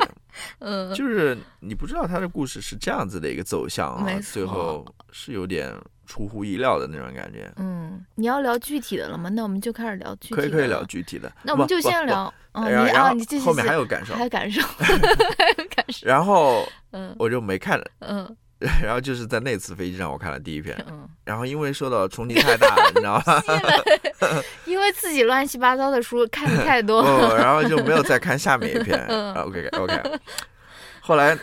[0.60, 5.76] 嗯，就是你不知道他的故事是这样子的一个走向啊，最后是有点。
[6.08, 7.52] 出乎意料的那种感觉。
[7.58, 9.30] 嗯，你要聊具体的了吗？
[9.30, 10.36] 那我们就开始聊具体。
[10.36, 11.32] 可以可以聊具体的。
[11.44, 12.34] 那我们就先聊。
[12.54, 13.46] 然后你继续。
[13.46, 14.14] 后面还有感受。
[14.18, 14.62] 还有感受。
[14.74, 16.08] 还有感受。
[16.08, 17.80] 然后，嗯，我就没看。
[18.00, 18.36] 嗯。
[18.82, 20.76] 然后就是在那次飞机上，我看了第一篇。
[20.90, 21.08] 嗯。
[21.24, 23.44] 然后因为受到冲击太大了，你知道吗？
[24.66, 27.02] 因为自己乱七八糟的书看的太多。
[27.02, 28.98] 哦，然后就没有再看下面一篇。
[29.36, 30.02] OK OK。
[31.02, 31.38] 后来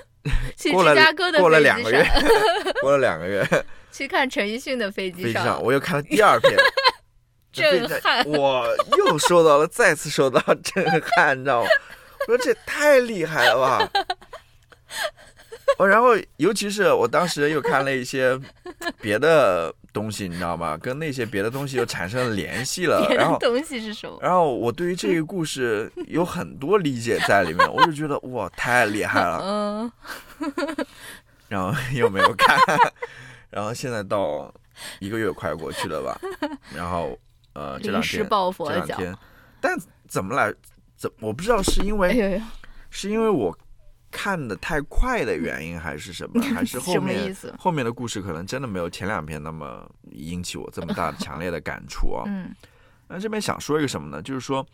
[0.73, 0.95] 过了
[1.39, 2.05] 过了两个月，
[2.81, 3.47] 过了两个月。
[3.95, 6.53] 去看陈奕迅的飞机上，我又看了第二遍，
[7.53, 8.67] 震撼，我
[8.99, 10.85] 又受到了再次受到震
[11.17, 11.69] 撼，你知道吗？
[12.27, 13.89] 我说这太厉害了吧！
[15.79, 18.37] 哦，然后尤其是我当时又看了一些
[19.01, 20.77] 别的东西，你知道吗？
[20.77, 23.07] 跟那些别的东西又产生了联系了。
[23.11, 24.19] 然后东西是什么？
[24.21, 29.41] 然后我对于这个故事有很多理解在里面，我就觉得哇，太厉害了。
[29.43, 29.93] 嗯。
[31.49, 32.59] 然后又没有看。
[33.55, 34.53] 然后现在到
[34.99, 36.21] 一个月快过去了吧，
[36.75, 37.17] 然后
[37.53, 39.17] 呃这两天这两天，
[39.61, 40.53] 但怎么来
[40.97, 42.43] 怎我不知道是因为
[42.91, 43.57] 是因为我
[44.11, 52.25] 看的太快的原因还是什么，还是 后面后面的故事可能真的没有前两篇那么引起我这么大的强烈的感触啊。
[52.27, 52.53] 嗯，
[53.07, 54.21] 那这边想说一个什么呢？
[54.21, 54.67] 就是说，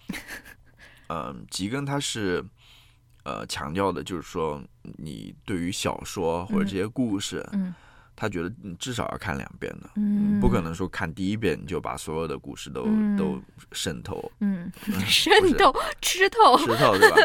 [1.08, 2.42] 嗯，吉根他是
[3.24, 7.74] 呃强调的，就是说你对于小说或者这些故事，嗯。
[8.20, 12.84] 他觉得你至少要看两遍的，嗯，不可能说看第一遍你就把所有的故事都
[13.16, 13.40] 都
[13.72, 14.70] 渗透，嗯，
[15.08, 17.16] 渗透吃透吃透对吧？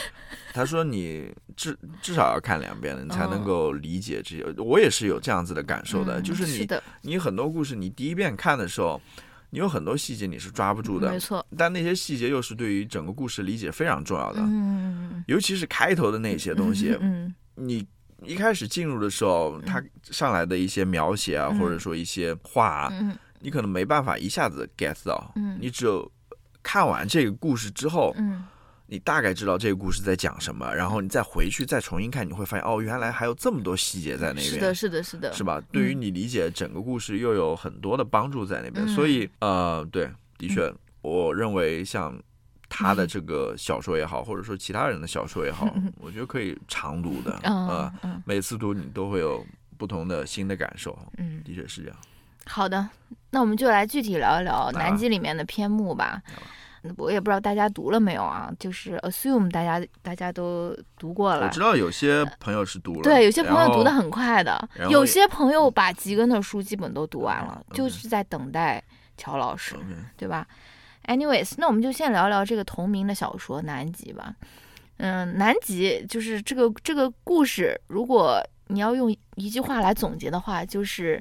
[0.54, 4.44] 他说你至至少要看两遍，你才能够理解这些。
[4.56, 6.66] 我也是有这样子的感受的，就是你
[7.02, 8.98] 你很多故事，你第一遍看的时候，
[9.50, 11.44] 你有很多细节你是抓不住的，没错。
[11.58, 17.86] 但那些细节又是对于整个故事理解非常重要的，嗯，尤其是开头的那些东西，嗯，你
[18.22, 26.10] 一开始进入的时候，他上来的一些描写啊，或者说一些话，嗯，你可能没办法一下子 get 到，嗯，你只有
[26.62, 28.44] 看完这个故事之后，嗯。
[28.90, 34.44] 你大概知道这个故事在讲什么，然后你再回去再重新看，你会发现哦，原来还有这么多细节在那边。
[34.46, 35.60] 是的，是的，是的，是吧？
[35.70, 38.88] 对于你理解整个故事又有很多的帮助在那边。
[38.88, 42.18] 所以呃，对，的确，我认为像
[42.68, 45.68] 他的这个小说也好，或者说其他人的小说也好，
[46.00, 47.92] 我觉得可以常读的啊，
[48.24, 49.44] 每次读你都会有
[49.76, 50.98] 不同的新的感受。
[51.16, 51.96] 嗯，的确是这样。
[52.46, 52.88] 好的，
[53.30, 56.22] 那我们就来具体聊一聊南极里面的篇目吧。
[56.96, 61.46] 我也不知道大家读了没有啊，就是《Assume》，大家大家都读过了。
[61.46, 68.82] 我知道有些朋友是读了，对，有些朋友读的很快的，有些朋友把吉根的书基本都读完了，就是在等待
[69.16, 69.74] 乔老师，
[70.16, 70.46] 对吧
[71.08, 74.36] ？Anyways，那我们就先聊聊这个同名的小说《南极》吧。
[74.98, 81.20] 嗯，《南极》就是这个这个故事，如果你要用一句话来总结的话，就是。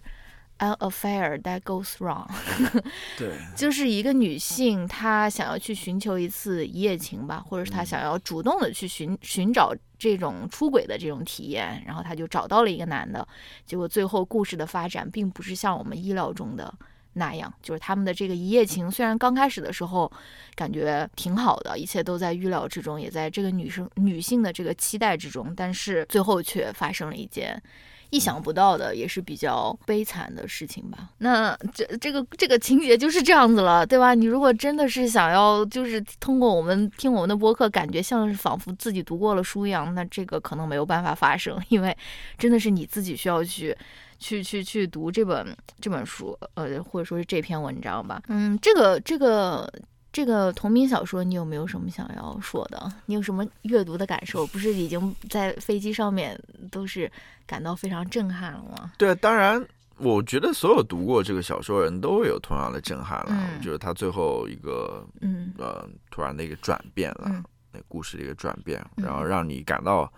[0.59, 2.27] An affair that goes wrong，
[3.15, 13.27] 对，就是一个女性，她想要去寻求一次一夜情吧，或者是她想要主动的去寻寻找这种出轨的这种体验，然后她就找到了一个男的，
[13.67, 16.73] 结果最后故事的发展并不是像我们意料中的
[17.17, 20.11] 那样，就是他们的这个一夜情虽然刚开始的时候
[20.55, 27.61] 感觉挺好的，一切都在预料之中，也在这个女生女性的这个期待之中，但是最后却发生了一件。
[28.09, 31.09] 意想不到的，也是比较悲惨的事情吧。
[31.17, 34.13] 那这这个这个情节就是这样子了，对吧？
[34.13, 41.93] 你如果真的是想要，就是通过我们听我们的播客，感觉像是仿佛自己读过了书一样，那这个可能没有办法发生，因为
[42.37, 43.75] 真的是你自己需要去
[44.19, 48.21] 去去去读这本这本书，呃，或者说是这篇文章吧。
[48.27, 49.71] 嗯，这个这个。
[50.09, 52.91] 这个同名小说，你有没有什么想要说的？
[53.05, 54.47] 你有什么阅读的感受？
[54.47, 56.39] 不是已经在飞机上面
[56.71, 57.11] 都是
[57.45, 58.91] 感到非常震撼了吗？
[58.97, 59.63] 对，当然，
[59.97, 63.59] 我觉得所有读过这个小说人都会有同样的震撼了。
[63.61, 70.11] 就是他最后一个，嗯，呃，突然的一个转变了，那故事的一个转变，然后让你感到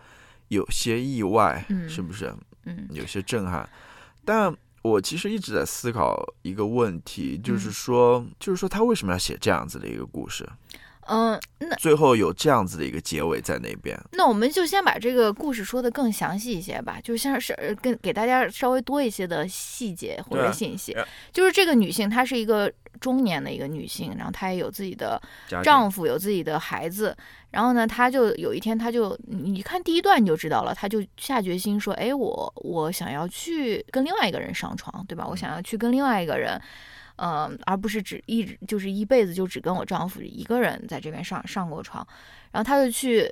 [0.48, 2.34] 有些意外，是不是？
[2.64, 3.68] 嗯，有些震撼，
[4.24, 4.56] 但。
[4.82, 10.48] 我其实一直在思考一个问题，就是说，就是说他为什么要写这样子的一个故事？
[11.12, 14.00] 嗯，那最后有这样子的一个结尾在那边。
[14.12, 20.96] 那我们就先把这个故事说的更详细一些吧，就像是跟给大家稍微多一些的细节或者信息。
[21.32, 25.20] 就是这个女性，她是一个中年的一个女性，然后她也有自己的
[25.64, 27.16] 丈夫，有自己的孩子。
[27.50, 35.26] 然后呢，她就有一天，她就你看第一段你就知道了，她就下决心说：“哎，我我想要去跟另外一个人上床，对吧？
[35.28, 36.62] 我想要去跟另外一个人。”嗯，
[37.66, 42.06] 而不是只一直就是一辈子就只跟我丈夫一个人在这边上上过床，
[42.52, 43.30] 然后他就去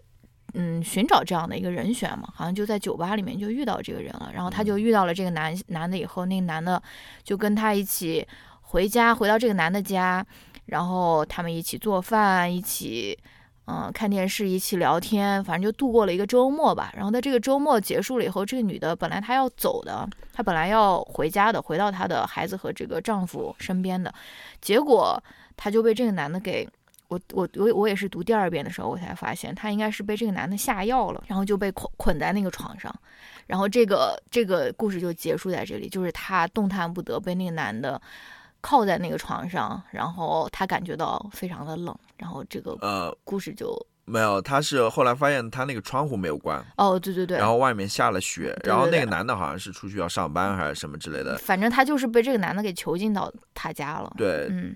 [0.53, 6.81] 嗯寻找这样的一个人选嘛，好像就在酒吧里面就遇到这个人了，然后他就遇到了这个男男的以后，那个男的
[7.23, 8.27] 就跟他一起
[8.61, 10.25] 回家，回到这个男的家，
[10.65, 13.17] 然后他们一起做饭，一起。
[13.69, 16.89] 嗯，看电视一起聊天，反正就度过了一个周末吧。
[16.95, 24.13] 然后在这个周末结束了以后，这个女的本来她要走的，她本来要回家的，回到她的孩子和这个丈夫身边的，
[24.61, 25.21] 结果
[25.57, 26.65] 她就被这个男的给
[27.09, 32.93] 我我我我也是读第二遍的时候，我才发现她应该是被这个男的下药了，然后就被捆捆在那个床上，
[33.47, 38.01] 然后这个这个故事就结束在这里，就是她动弹不得，被那个男的。
[38.61, 43.73] 靠在那个床上，然后他感觉到非常的冷，然后这个呃故事就
[44.05, 44.41] 没有。
[44.41, 46.63] 他是后来发现他那个窗户没有关。
[46.77, 47.37] 哦，对对对。
[47.37, 51.37] 然后外面下了雪，然后那个男的好像是出去要上班还是什么之类的。
[51.37, 54.11] 反正他就是被这个男的给囚禁到他家了。
[54.17, 54.75] 对，嗯。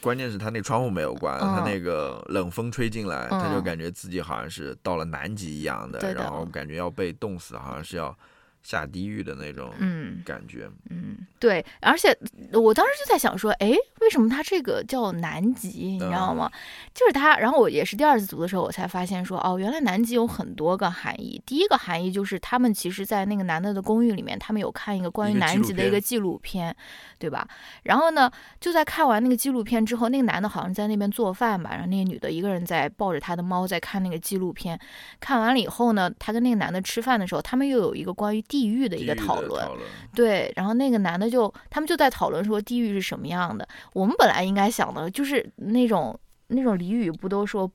[0.00, 8.16] 关键是他那窗户没有关，他那个冷风吹进来，他就感觉自己好像是到了南极一样的，然后感觉要被冻死，好像是要。
[8.62, 9.72] 下地狱的那种
[10.24, 12.16] 感觉，嗯，对，而且
[12.52, 16.50] 我当时就在想说，哎，为什么它这个叫南极，你知道吗？
[16.94, 21.42] 就是它，然后我也是第二次读的时候，我才发现说，哦，原来南极有很多个含义。
[21.44, 26.74] 第一个含义就是他们其实，在那个男的的公寓里面，他们有看一个关于南极的一个纪录片，
[27.22, 27.46] 对吧？
[27.84, 34.78] 然后呢，就在看完那个纪录片之后，那个男的好像在那边做饭吧，然后那个女的一个人在抱着他的猫在看那个纪录片。
[35.18, 38.42] 看完了以后呢，他跟那个男的吃饭的时候，他们又有一个关于。
[38.48, 39.66] 地狱的一个讨论，
[40.14, 43.66] 对，然后那个男的就他们就在讨论说地狱是什么样的。
[43.92, 46.18] 我们本来应该想的就是那种
[46.48, 47.70] 那种俚语不都说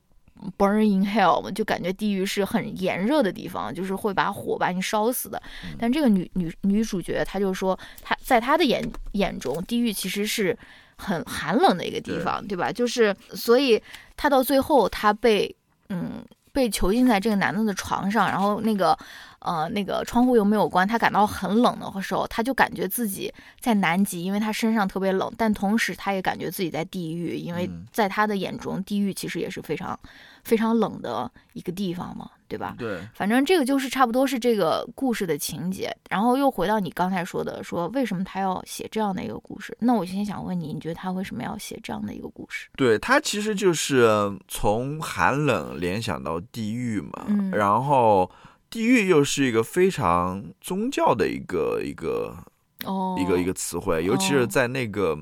[0.58, 1.52] burn in hell 吗？
[1.52, 5.42] 就感觉地狱是很炎热的地方，就是会把火把你烧死的。
[5.78, 8.82] 但这个女女女主角她就说，她在她的眼
[9.14, 10.58] 眼中，地狱其实是
[10.98, 12.72] 很寒冷的一个地方，对吧？
[12.72, 13.82] 就是所以
[14.16, 15.56] 她到最后她被
[15.90, 18.98] 嗯被囚禁在这个男的的床上，然后那个。
[19.40, 29.98] 呃，那个窗户又没有关，他感到很冷的时候，他就感觉自己在南极，因为他身上特别冷，但同时他也感觉自己在地狱，因为在他的眼中，地狱其实也是非常
[30.44, 32.76] 非常冷的一个地方嘛，对吧？
[32.80, 35.96] 对，反正这个就是差不多是这个故事的情节。
[36.10, 39.78] 然后又回到你刚才说的，说为什么他要写这样的一个故事？
[39.80, 42.68] 那我先想问你，你觉得他为什么要写这样的一个故事？
[42.76, 44.10] 对他其实就是
[44.48, 48.30] 从寒冷联想到地狱嘛，然后。
[48.78, 52.38] 地狱又是一个非常宗教的一个一个
[52.86, 55.18] 哦一个一个词汇，尤其是在那个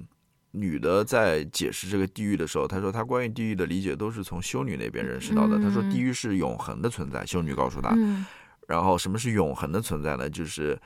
[0.51, 5.57] 女的在解释这个地狱的时候，她说她关于地狱的理解都是从修女那边认识到的。
[5.57, 7.95] 她说地狱是永恒的存在，修女告诉她。
[8.67, 10.29] 然后什么是永恒的存在呢？
[10.29, 10.77] 就是。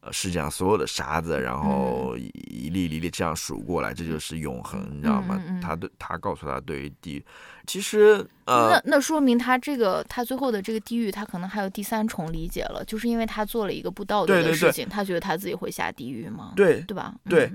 [0.00, 5.42] 呃，世界上所有的沙子，然后一粒一粒这样数过来，这就是永恒，你知道吗？
[5.60, 7.24] 他对他告诉他，对于地，
[7.66, 16.52] 其实呃，那那说明他这个他最后的这个地狱，他可能还有第三重理解了，就是因为他做了一个不道德的事情，他觉得他自己会下地狱吗？
[16.54, 17.12] 对，对吧？
[17.28, 17.50] 对，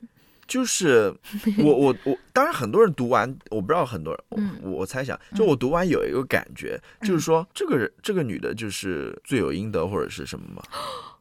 [0.46, 1.16] 就是
[1.60, 10.62] 我我我，当然很多人读完，我不知道很多人，我我猜想，就我读完有一个感觉，就是说这个人这个女的就是罪有应得或者是什么吗？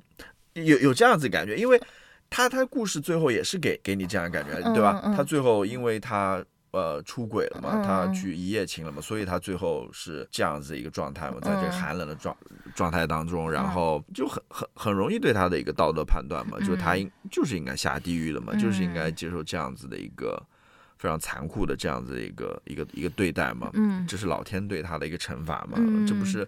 [0.55, 1.81] 有有这样子感觉，因为
[2.29, 5.01] 他他故事最后也是给给你这样感觉，对吧？
[5.17, 12.37] 他最后因为他呃出轨了嘛，他去一夜情了嘛，所以他最后是这样子一个状态嘛，在这个寒冷的状
[12.75, 20.43] 状态当中，然后就很很很容易对他的一个道德判断嘛，就他应就是应该下地狱的嘛，就是应该接受这样子的一个
[20.99, 26.47] 非常残酷的这样子一个一个一个对待嘛，嗯，这是老天对他的一个惩罚嘛，这不是。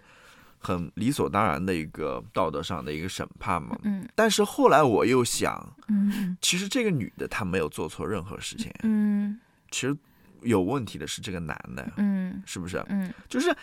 [0.65, 5.53] 很理所当然的一个道德上的一个审判嘛，嗯，但是后来我又想，
[5.89, 9.39] 嗯，其实这个女的她没有做错任何事情，嗯，
[9.69, 9.95] 其实
[10.41, 12.83] 有问题的是这个男的，嗯，是不是？
[12.89, 13.55] 嗯，就是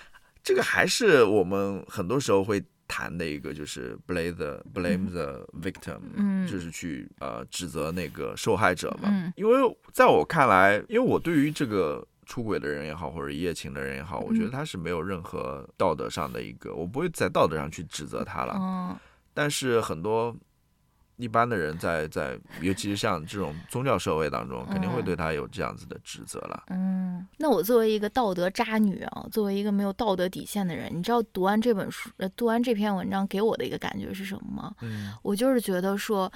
[0.45, 9.59] 这个还是我们很多时候会谈的一个，就是 blame the blame the victim，嗯，就是去呃指责那个受害者嘛，嗯，因为
[9.93, 12.07] 在我看来，因为我对于这个。
[12.27, 18.55] 出轨的人也好，或者一夜情的人也好，我觉得他是没有任何道德上的一个，我不会在道德上去指责他了。
[18.59, 18.97] 嗯，
[19.35, 20.35] 但是很多
[21.17, 26.65] 一般的人在在，尤其是像这种宗教社会当中，肯定会对他有这样子的指责了。
[26.69, 34.75] 嗯，那我作为一个道德渣女啊，作为一个没有道德底线的人，你知道读完这本书，呃，读完这篇文章给我的一个感觉是什么吗？
[34.81, 36.33] 嗯，我就是觉得说，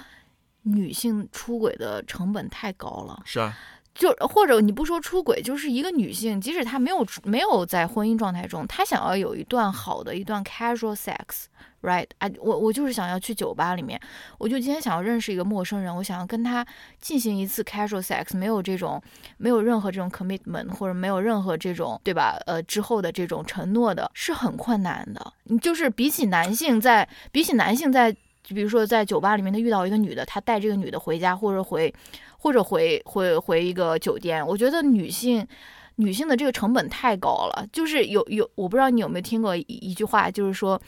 [0.63, 3.21] 女性出轨的成本太高了。
[3.25, 3.57] 是啊。
[3.97, 12.05] 就或者你不说出轨，就是一个女性，即使她没有没有在婚姻状态中，她想要有一段好的一段 casual sex，right？
[12.19, 13.99] 啊，我我就是想要去酒吧里面，
[14.37, 16.63] 我就今天想要认识一个陌生人，我想要跟他
[17.01, 19.01] 进行一次 casual sex，没有这种
[19.37, 22.37] 没有任何这种 commitment，或者没有任何这种对吧？
[22.45, 25.33] 呃，之后的这种承诺的，是很困难的。
[25.45, 31.91] 你就是比起男性在比起男性在，比如说在酒吧里面，他遇到一个女的，他带这个女的回家或者回。
[32.37, 35.47] 或者回回回一个酒店，我觉得女性
[35.95, 37.65] 女性的这个成本太高了。
[37.71, 40.79] 就是有有，我不知道你有没有听过一一句话，就是说。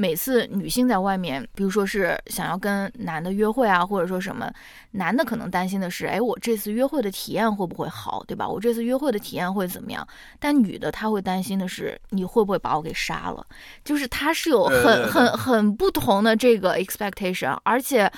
[0.00, 4.48] 每次女性在外面，比如说是想要跟男的约会啊，或者说什么，
[4.92, 8.48] 男的可能担心的是，哎，我这次约会的体验会不会好，对吧？
[8.48, 10.06] 我这次约会的体验会怎么样？
[10.38, 13.44] 但女的她会担心的是，你会不会把我给杀了？
[13.84, 18.08] 就是她是有很很很不同的这个 expectation，而且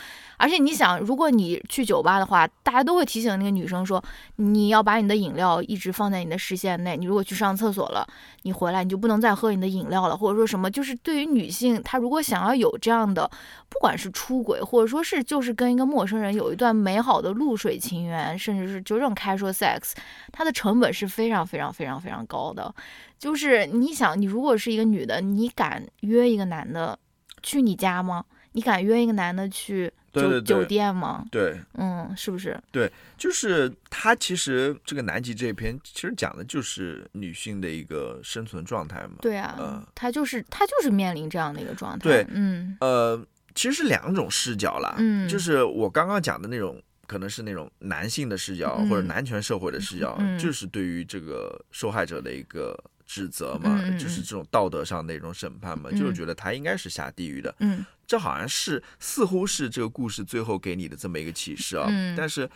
[0.40, 4.02] 而且你想，如果你去酒吧的话，大家都会提醒那个女生说，
[4.36, 6.96] 你要把你的饮料一直放在你的视线内。
[6.96, 8.06] 你如果去上厕所了，
[8.44, 11.82] 你回来你就不能再喝你的饮料了，或者说什么，就是对于女性。
[11.82, 13.30] 她如果想要有这样的，
[13.68, 19.92] 不管是出轨，或者说是就是跟一个陌生人有一段美好的露水情缘，甚至是就这种 casual sex，
[20.32, 22.74] 它的成本是非常非常非常非常高的。
[23.18, 26.98] 就是你想，你如果是一个女的，你敢约一个男的
[27.42, 28.24] 去你家吗？
[28.52, 29.92] 你敢约一个男的去？
[30.12, 31.24] 酒酒店吗？
[31.30, 32.58] 对，嗯，是不是？
[32.70, 34.14] 对，就是他。
[34.20, 39.14] 其实这个南极这一篇，其实讲的就是女性的一个生存状态嘛。
[39.22, 41.98] 对啊，嗯，他就是他就是面临这样的一个状态。
[41.98, 43.20] 对，嗯，呃，
[43.54, 44.94] 其实是两种视角啦。
[44.98, 52.78] 嗯，就是我刚刚讲的那种，可能是那种男性的视角或者男权社会的视角，就是对于这个受害者的一个。
[53.10, 57.52] 指责嘛，就是这种道德上的一种审判嘛，就是觉得他应该是下地狱的。
[57.58, 61.88] 嗯，这好像是似乎是这个故事最后给你的这么一个启示啊。
[61.90, 62.48] 嗯，但是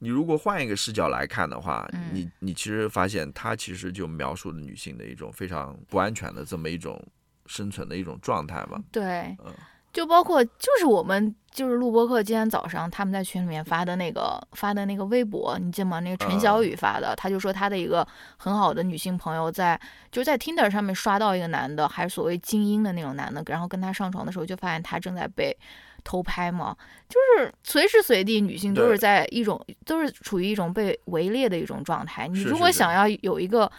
[0.00, 7.02] 你如果换一个视角来看的话，你你其实发现他其实就描述了女性的一种非常不安全的这么一种
[7.46, 8.78] 生存的一种状态嘛。
[8.92, 9.54] 对，嗯。
[9.92, 16.00] 就包括就是我们就是录播课今天早上他们在群里面发的那个发的那个微博，你记得吗？
[16.00, 18.06] 那个陈小雨发的，他就说他的一个
[18.38, 19.78] 很好的女性朋友在
[20.10, 25.54] 就在 Tinder 上面刷到一个男的，还是所谓精英的那种男的，然后跟他上床的时候就发现他正在被
[26.02, 26.74] 偷拍嘛，
[27.08, 32.26] 就是随时随地女性都是在一种都是处于一种被围猎的一种状态。
[32.28, 33.70] 你如果想要有一个。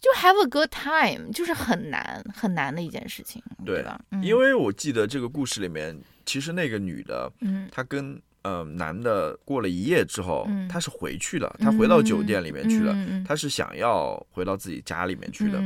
[0.00, 4.00] 就 have a good time，就是很难很难的一件事情，对吧？
[4.22, 8.20] 因为我记得这个故事里面，其实那个女的，嗯，她跟。
[8.42, 12.94] 呃，男的过了一夜之后，他是回去了，他回到酒店里面去了，
[13.26, 15.60] 他是想要回到自己家里面去的，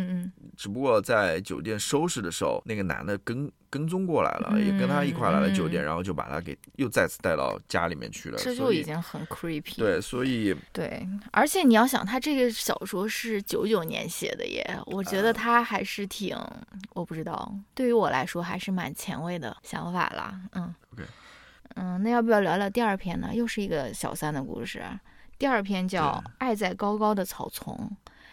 [0.56, 9.76] 只不过在酒店收拾的时候，那个男的跟跟踪过来了，也跟他一块来了酒店，然后就把他给又再次带到家里面去了，这就已经很 creepy。
[9.76, 10.54] 对，所以。
[10.72, 16.36] 对，而且你要想，他这个小说是九九年写的耶，我觉得他还是挺，
[16.92, 20.74] 我不知道，对于我来说还是蛮前卫的想法啦，嗯。
[21.74, 23.34] 嗯，那要不要聊聊第二篇呢？
[23.34, 24.82] 又是一个小三的故事。
[25.38, 27.74] 第二篇叫《爱在高高的草丛》，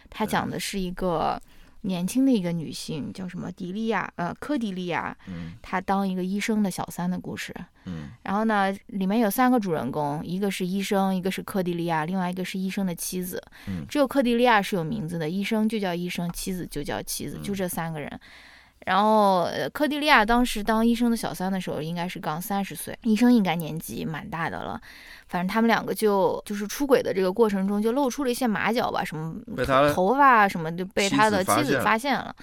[0.10, 1.42] 它讲的是一个
[1.82, 7.52] 年轻的一个女性，叫什么迪利亚，呃，科迪利亚，嗯，她当一个医生的小三的故事。
[7.86, 13.42] 嗯，然后呢，里面有三个主人公，一个是医生，一个是科迪利亚，另外一个是医生的妻子。
[13.68, 18.20] 嗯，只有科迪利亚是有名字的，医生就叫医生，妻子就叫妻子，就这三个人。
[18.86, 24.82] 然后，科蒂利亚当时当医生的小三的时候，应该是刚三十岁，医生应该年纪蛮大的了。
[25.28, 29.36] 反正他们两个就就是出轨的这个过程中，就露出了一些马脚吧，什么
[29.94, 32.36] 头发什么就被他的妻子发现了。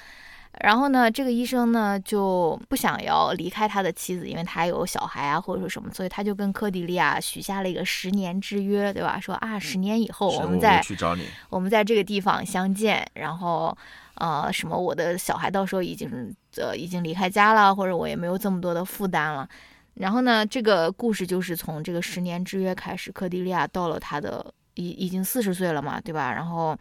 [0.61, 9.18] 然后呢，这个医生呢就不想要离开他的妻子，因为他有小孩啊，或者说什么，所以他就跟科迪利亚许下了一个十年之约，对吧？
[9.20, 13.76] 说啊，十年以后我们再去找你我们在这个地方相见，然后。
[14.20, 14.76] 呃，什么？
[14.76, 16.11] 我的小孩到时候已经
[16.56, 19.48] 呃已经离开家了，或者我也没有这么多的负担了。
[19.94, 23.12] 然后呢，这个故事就是从这个十年之约开始。
[23.12, 24.44] 科迪利亚到了他的
[24.74, 26.32] 已已经四十岁了嘛，对吧？
[26.32, 26.76] 然后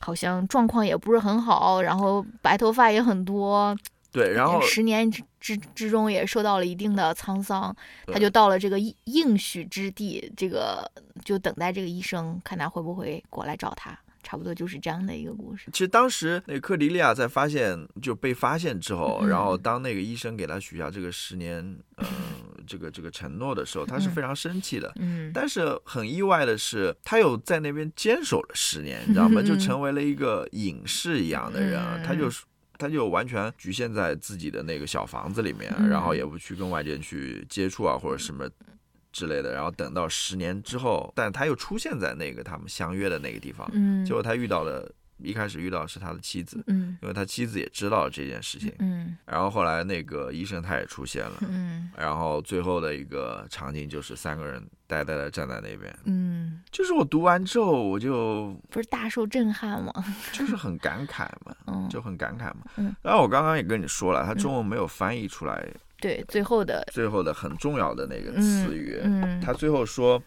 [0.00, 3.76] 好像状况也不是很好，然后白头发也很多。
[4.12, 7.72] 对，然后十年之之之中也受到了一定的沧桑，
[8.08, 10.90] 他就到了这个应许之地，这个
[11.24, 13.96] 就等待这个医生，看他会不会过来找他。
[14.22, 15.70] 差不多就是这样的一个故事。
[15.72, 21.58] 其实当时那个克迪利亚在发现就被发现之后，然后当那个医生给他许下这个十年，
[21.96, 22.06] 嗯，
[22.66, 24.92] 这个这个承诺的时候，他是非常生气的。
[24.96, 25.30] 嗯。
[25.32, 29.42] 但是很意外的是，他又在那边坚守了十年，你知道吗？
[29.42, 31.80] 就成为了一个隐士一样的人。
[32.02, 32.44] 他就是
[32.78, 38.48] 他就完全局限在自己的那个小房子里面，然后也不去跟外界去接触啊，或者什么。
[39.12, 59.92] 之类的，然后等到十年之后，但他又出现在那个他们相约的那个地方，嗯，结果他遇到了，一开始遇到是他的妻子，嗯，因为他妻子也知道了这件事情，嗯，然后后来那个医生他也出现了，嗯，然后最后的一个场景就是三个人呆呆的站在那边，嗯，就是我读完之后我就不是大受震撼吗？
[60.32, 65.68] 就是很感慨嘛， 嗯，就很感慨嘛，嗯，然后我刚刚也跟你说了，他中文没有翻译出来。
[66.00, 70.22] 对，最后的最后的很重要的那个词语，嗯他最后说，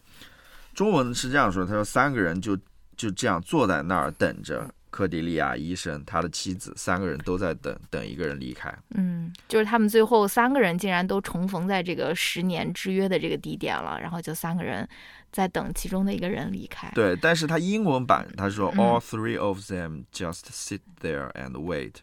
[0.74, 2.56] 中文是这样说，他说三个人就
[2.96, 8.72] 就这样坐在那儿等着科迪利亚医生，他的妻子，三个人都在等等一个人离开。
[8.92, 14.88] 嗯，就是他们最后三个人竟然都重逢在这个十年之约的这个地点了，然后就三个人
[15.32, 16.92] 在等其中的一个人离开。
[16.94, 21.96] 对，但是他英文版他说，All three of them just sit there and wait。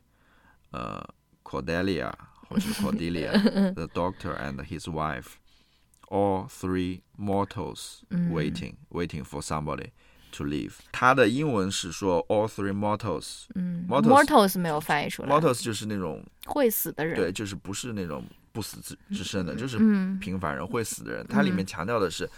[0.72, 1.08] 呃
[1.44, 2.12] ，Cordelia。
[2.49, 3.32] 或是 Cordelia,
[3.73, 5.38] the doctor and his wife,
[6.09, 9.89] all three mortals waiting, waiting for somebody
[10.32, 10.73] to leave。
[10.91, 19.78] 他的英文是说 all three mortals，嗯，mortals 没有翻译出来，mortals 就是那种会死的人，对，就是不是那种不死之之身的，就是
[20.19, 21.26] 平凡人会死的人。
[21.28, 22.30] 它里面强调的是。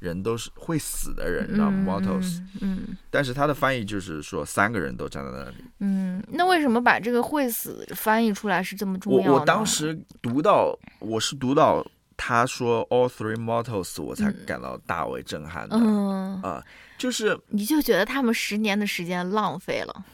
[0.00, 2.40] 人都是会死的人，你知道吗？Mortals。
[2.60, 2.96] 嗯。
[3.10, 5.56] 但是他的翻译就是说三个人都站在那里。
[5.78, 9.32] 嗯，那为什么把这个会死翻译出来是这么重要？
[9.32, 11.86] 我我当时读到，我是读到
[12.16, 15.76] 他说 all three mortals，我才感到大为震撼的。
[15.76, 16.40] 嗯。
[16.42, 16.64] 啊，
[16.96, 20.04] 就是你就觉得他们十年的时间浪费了。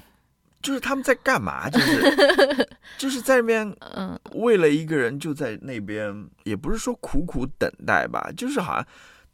[0.62, 1.70] 就是他们在干嘛？
[1.70, 2.68] 就是
[2.98, 8.84] 就是在那边，嗯，为了一个人就在那边，也不是说苦苦等待吧，就是好像。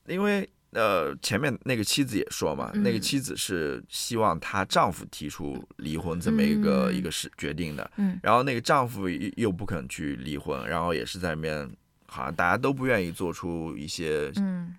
[0.06, 11.70] 因为呃，前面那个妻子也说嘛，那个妻子是希望她丈夫提出离婚这么一个一个是决定的，嗯，然后那个丈夫又不肯去离婚，然后也是在那边，
[12.06, 14.32] 好像大家都不愿意做出一些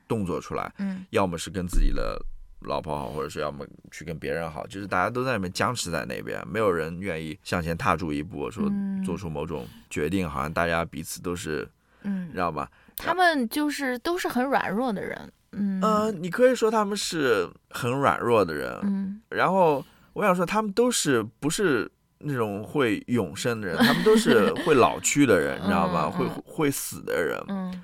[0.08, 2.20] 动作出来，嗯，要么是跟自己的
[2.62, 8.68] 老婆好，或者是要么去跟别人好，就是大家都在那边僵持在那边，没有人愿意向前踏出一步，说
[9.06, 11.70] 做出某种决定，好像大家彼此都是。
[12.06, 12.68] 嗯，知道吗？
[12.98, 19.84] 他们就是都是很软弱的人，嗯，呃，你可以说他们是很软弱的人，嗯，然后
[20.14, 21.90] 我想说他们都是不是
[22.20, 26.10] 那种会永生的人，他们都是 会老去的人，你知道吗？
[26.10, 27.84] 会会死的人，嗯。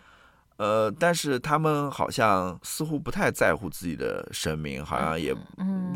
[0.57, 5.34] 呃，但是他们好像似乎不太在乎自己的生命，好像也，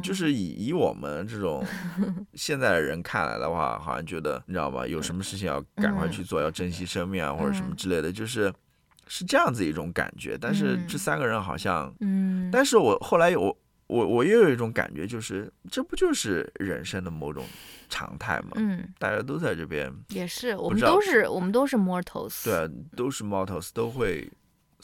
[0.01, 1.61] 就是以以我们这种
[2.33, 4.87] 现在的人看来的话，好像觉得你知道吗？
[4.87, 8.49] 有什么事情要赶快去做，要珍惜生命啊，或者什么之类的，就是
[9.07, 10.37] 是这样子一种感觉。
[10.39, 17.45] 但是这三个人好像，嗯，但是我后来我我我又有一种感觉，就是这不就是人生的某种
[17.89, 18.51] 常态吗？
[18.55, 24.29] 嗯，大家都在这边，也是，我们都是我们都是 mortals，对，都是 mortals，都会。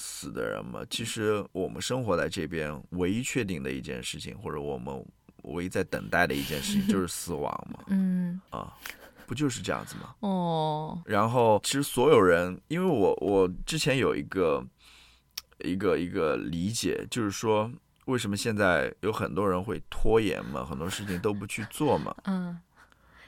[0.01, 5.05] 死的人嘛，其实我们生活在这边，唯一确定的一件事情，或者我们
[5.41, 7.83] 唯一在等待的一件事情，就是死亡嘛。
[7.89, 8.73] 嗯，啊，
[9.29, 10.15] 不就是这样子吗？
[10.21, 10.99] 哦。
[11.05, 14.65] 然后，其实所有人，因为我我之前有一个
[15.59, 17.71] 一个一个理解，就是说，
[18.05, 22.15] 为什么现在有很多人会拖延嘛，很多事情都不去做嘛。
[22.23, 22.59] 嗯。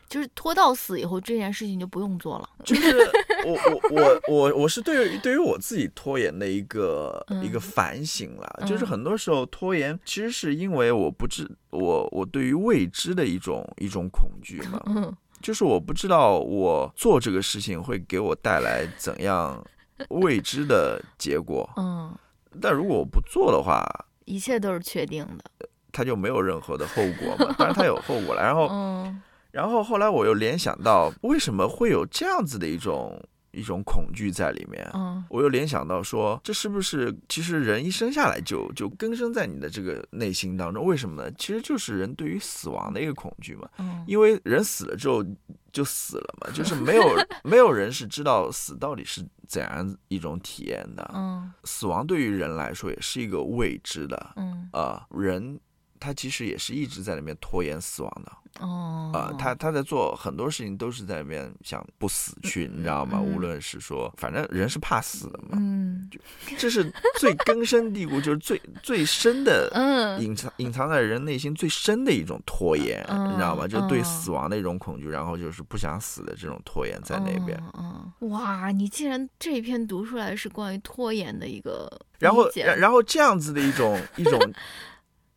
[0.10, 2.50] 就是拖到死以后，这件事情就不用做了。
[2.66, 2.98] 就是
[3.46, 8.64] 我我 我我我是对于对于我自己拖延的一个一个反省了。
[8.68, 14.84] 就是很多时候拖延，其实是因为我不知我我对于未知的一种一种恐惧嘛。
[14.88, 15.16] 嗯。
[15.42, 19.62] 就是我不知道我做这个事情会给我带来怎样
[20.10, 21.70] 未知的结果。
[21.78, 22.16] 嗯。
[22.62, 23.84] 但如果我不做的话，
[24.26, 25.68] 一切都是确定的。
[25.92, 27.54] 它就没有任何的后果嘛。
[27.58, 28.42] 当然它有后果了。
[28.42, 28.68] 然后。
[28.72, 29.22] 嗯。
[29.52, 33.22] 然后后来我又联想到，为什么会有这样子的一种
[33.52, 34.90] 一种恐惧在里面？
[34.94, 40.84] 嗯，我又联想到说，这是不是其实人一生下来就就根深在你的这个内心当中？
[40.86, 41.32] 为什么呢？
[41.38, 43.70] 其实就是人对于死亡的一个恐惧嘛。
[43.78, 45.24] 嗯，因为人死了之后
[45.72, 47.04] 就死了嘛，就是没有
[47.44, 51.12] 没有人是知道死到底是怎样一种体验的。
[51.14, 54.34] 嗯，死亡对于人来说也是一个未知的。
[54.36, 55.60] 嗯，啊，人
[56.02, 58.32] 他其实也是一直在里面拖延死亡的。
[58.60, 63.18] 哦，啊，他他在做很多事情都是在那边想不死去，你知道吗？
[63.18, 66.20] 无论是说，反正人是怕死的嘛，嗯，就
[66.58, 73.00] 这是最根深蒂固，就是最最深的， 嗯，隐藏隐藏在人内心最深的一种拖延，
[73.30, 73.66] 你知道吗？
[73.66, 77.58] 就是对死亡的一种恐惧，然后就是不想死的这种拖延在那边。
[77.78, 81.90] 嗯，哇，你竟然这一篇读出来是关于拖延的一个，
[82.20, 84.38] 然后然然后这样子的一种一种。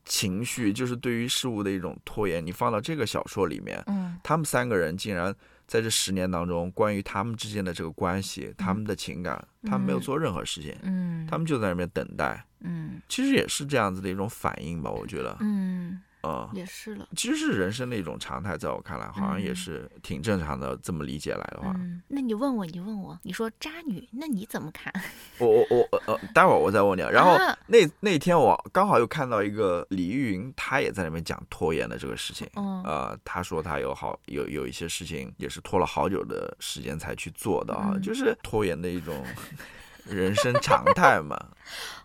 [0.04, 2.44] 情绪就是对于事物的一种拖延。
[2.44, 5.34] 你放到这个小说里面，嗯，他们三个人竟然
[5.66, 16.00] 在这十年当中，关于他们之间的这个关系、他们的情感，他们没有做任何事情，嗯，他们就在那边等待，嗯，其实也是这样子的一种反应吧，我觉得，嗯。
[16.24, 17.08] 嗯，也是了。
[17.16, 20.74] 其实是人生的一种常态，在我看来，好像也是挺正常的。
[20.82, 24.92] 这么理解来的话，嗯，那你问我，你问我，你说渣女，那你怎么看？
[25.38, 27.02] 我我我呃，待会儿我再问你。
[27.02, 32.48] 然后那那天我刚好又看到一个李玉云，她也在那边讲拖延的这个事情。
[32.56, 39.24] 嗯，呃，她说她有好有有一些事情也是拖了好久的时间才去做的啊，就是拖延的一种
[40.04, 41.36] 人生常态嘛。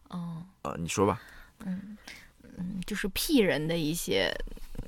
[0.09, 1.21] 哦，呃，你说吧。
[1.65, 1.97] 嗯。
[2.59, 4.31] 嗯，就是屁人的一些。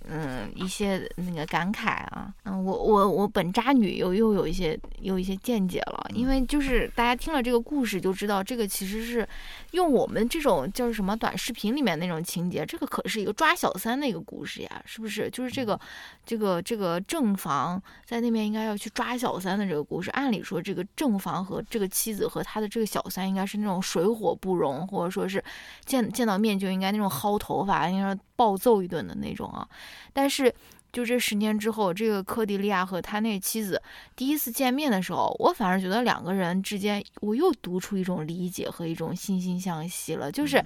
[0.10, 9.28] 嗯，一些那个感慨啊，嗯，我我我本渣女又又有一些有一些见解了，因为就是大家听了这个故事就知道，这个其实是
[9.72, 15.30] 用我们这种叫什么短视频里面那种情节，这个可是一个抓小三的一个故事呀，是不是？
[15.30, 15.80] 就是这个
[16.26, 25.44] 这个这个正房在那边应该要去抓小三的这个故事，按理说这个正房和这个妻子和他的这个小三应该是那种水火不容，或者说是
[25.86, 29.68] 见见到面就应该那种薅头发，应该暴揍一顿的那种啊。
[30.12, 30.52] 但是，
[30.92, 33.80] 就这十年之后，这个科迪利亚和他那妻子
[34.16, 40.32] 第一次见面的时候，我反而觉得两个人之间，我又读出一种理解和一种惺惺相惜了。
[40.32, 40.64] 就是，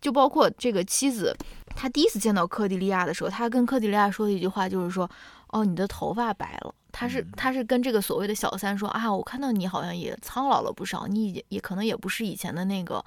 [0.00, 1.32] 就包括这个妻子，
[1.76, 5.08] 她第一次见到科迪利亚的时候，她跟科迪利亚说的一句话就是说
[5.54, 13.02] ：“哦，你的头发白了。”他是他是跟这个所谓的小三说啊，我看到你好像也苍老了不少，你也也可能也不是以前的那个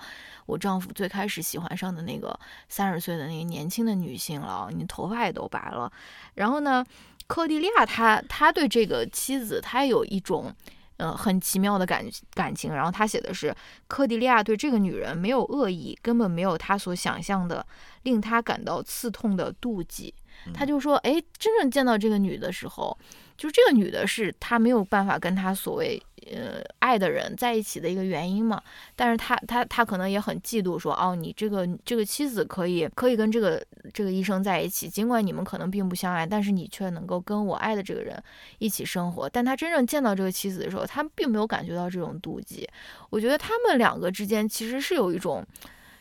[0.48, 5.90] 我丈夫最开始喜欢上的那个三十岁的那个年轻的女性了，你头发也都白了。
[6.34, 6.84] 然后呢，
[7.28, 10.52] 科蒂利亚他他对这个妻子他有一种
[10.98, 13.56] 呃很奇妙的感感情，然后他写的是
[13.88, 17.64] 科迪利亚对这个女人没有恶意，根本没有他所想象的
[18.02, 20.12] 令他感到刺痛的妒忌。
[20.54, 22.98] 他就说，哎，真正见到这个女的时候。
[23.38, 28.64] 就是这个女的是他没有办法跟他所谓呃爱的人在一起的一个原因嘛，
[28.96, 33.62] 但是他他他可能也很嫉妒，说哦你这个这个妻子可以可以跟这个
[33.94, 38.18] 这个医生在一起，尽管你们可能并不相爱，但是你却能够跟我爱的这个人
[38.60, 39.28] 一起生活。
[39.28, 42.66] 但他真正见到这个妻子的时候，他并没有感觉到这种妒忌。
[43.10, 45.46] 我觉得他们两个之间其实是有一种。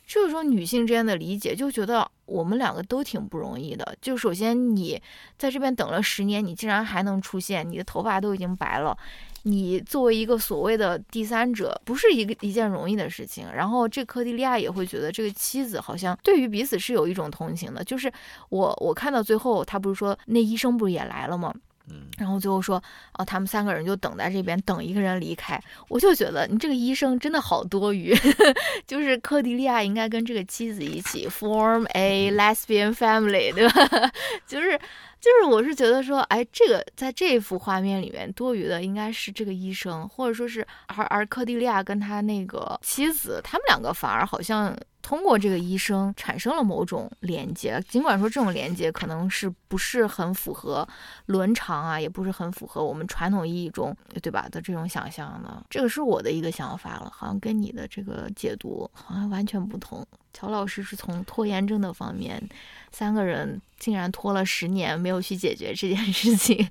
[0.06, 3.96] 就是说，女性之间的理解，就觉得我们两个都挺不容易的。
[4.00, 5.00] 就首先，你
[5.38, 8.96] 在这边等了十年，你竟然还能出现，你的头发都已经白了，
[9.44, 13.46] 你作为一个所谓的第三者，不是一个一件容易的事情。
[13.54, 17.82] 然后，这科蒂利亚也会觉得这个妻子好像对于彼此是有一种同情的。
[17.82, 18.12] 就是
[18.50, 21.54] 我，我看到最后，他不是说那医生不是也来了吗？
[21.90, 22.82] 嗯，然后最后说，
[23.18, 25.60] 哦，他们三个人就等在这边，等一个人离开。
[25.88, 28.14] 我就觉得你这个医生真的好多余，
[28.86, 34.10] 就是科迪利亚应该跟这个妻子一起 form a lesbian family，对吧？
[34.46, 34.78] 就 是
[35.20, 44.74] 就是，我是觉得说，哎，这个在这幅画面里面多余的应该是这个医生，或者说是而而科迪利亚跟他那个妻子，他们两个反而好像。
[45.04, 50.88] 通过这个医生产生了某种连接，尽管说这种连接可能是不是很符合
[51.26, 60.02] 伦常啊，也不是很符合我们传统意义中对吧的这种想象的，这个是我的一个想法了，好像跟你的这个解读好像完全不同。
[60.32, 62.42] 乔老师是从拖延症的方面，
[62.90, 66.66] 三个人竟然拖了十年没有去解决这件事情，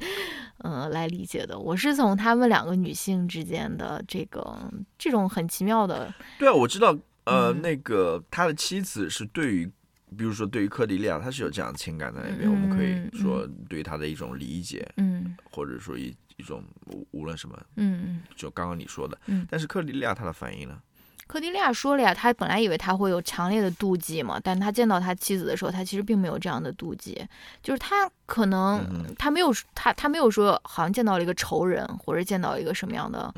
[0.63, 1.59] 嗯，来理解的。
[1.59, 4.57] 我是从他们两个女性之间的这个
[4.97, 6.97] 这种很奇妙的，对啊，我知道。
[7.25, 9.65] 呃，那个他的妻子是对于，
[10.17, 16.63] 比如说对于克迪利亚，他是有这样的情感在那边，我们可以说对他的一种理解，嗯，或者说一一种
[17.11, 20.77] 无论什么，嗯嗯，就刚刚你说的，嗯，但是克迪利亚他的反应呢？
[21.25, 27.25] 克迪利亚说了呀，他本来以为他会有强烈的妒忌嘛，但他见到他妻子的时候，他其实并没有这样的妒忌，
[27.63, 28.85] 就是他可能
[29.17, 33.33] 他没有他他没有说好像见到了一个仇人，或者见到一个什么样的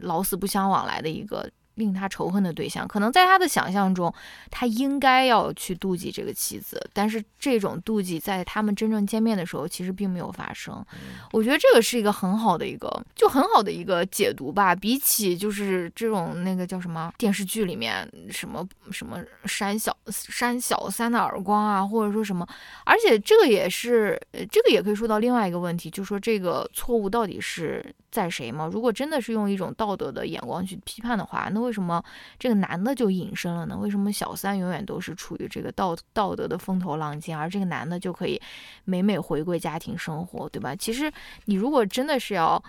[0.00, 1.48] 老死不相往来的一个。
[1.78, 4.12] 令他仇恨的对象，可能在他的想象中，
[4.50, 10.84] 他应该要去妒忌这个妻子，但是这种妒忌在他们真正见面的时候，其实并没有发生。
[11.32, 14.74] 我觉得这个是一个很好的一个，就很好的一个解读吧。
[14.74, 22.46] 比起就是这种那个叫什么电视剧里面什么什么扇小扇小三的耳光啊，或者说什么，
[22.84, 24.20] 而且这个也是，
[24.50, 28.68] 这个也可以说到另外一个问题，就是说这个错误到底是在谁吗？
[28.72, 32.02] 如果真的是用一种道德的眼光去批判的话，那为什么
[32.38, 33.76] 这个男的就隐身了呢？
[33.76, 38.40] 为什么小三永远都是处于这个道道德的风头浪尖，而这个男的就可以
[38.84, 40.74] 每每回归家庭生活，对吧？
[40.74, 41.12] 其实
[41.44, 42.62] 你如果真的是要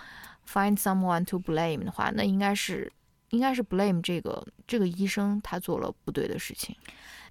[0.45, 2.91] find someone to blame 的话，那应该是
[3.29, 6.75] 应该是 blame 这个这个医生他做了不对的事情。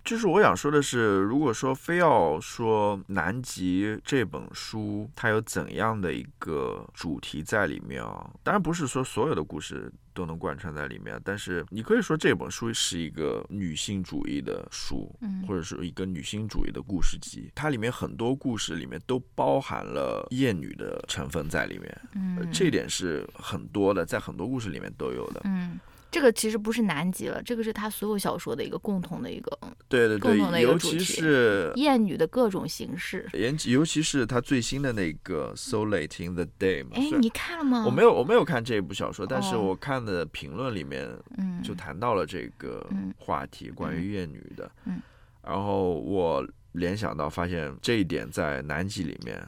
[0.08, 15.14] 就是我想说的是，如果说非要说《南极》这本书它有怎样的一个主题在里面啊，当然不是说所有的故事都能贯穿在里面，但是你可以说这本书是一个女性主义的书，
[15.46, 25.78] 或者是一个女性主义的故事集，它里面很多故事里面都包含了厌女的成分在里面，嗯，这点是很多的，在很多故事里面都有的，嗯。
[26.10, 36.92] 这个其实不是南极了，这个是他所有小说的一个共同的一个，对对对，尤其是艳女的各种形式，尤尤其是他最新的那个《So Late in the Day》嘛。
[36.94, 37.84] 哎，你看了吗？
[37.84, 41.06] 我没有，我没有看这一部小说，但是我看的评论里面，
[41.36, 42.86] 嗯，就谈到了这个
[43.18, 45.02] 话题，关于艳女的，嗯，
[45.42, 49.46] 然后我联想到，发现这一点在南极里面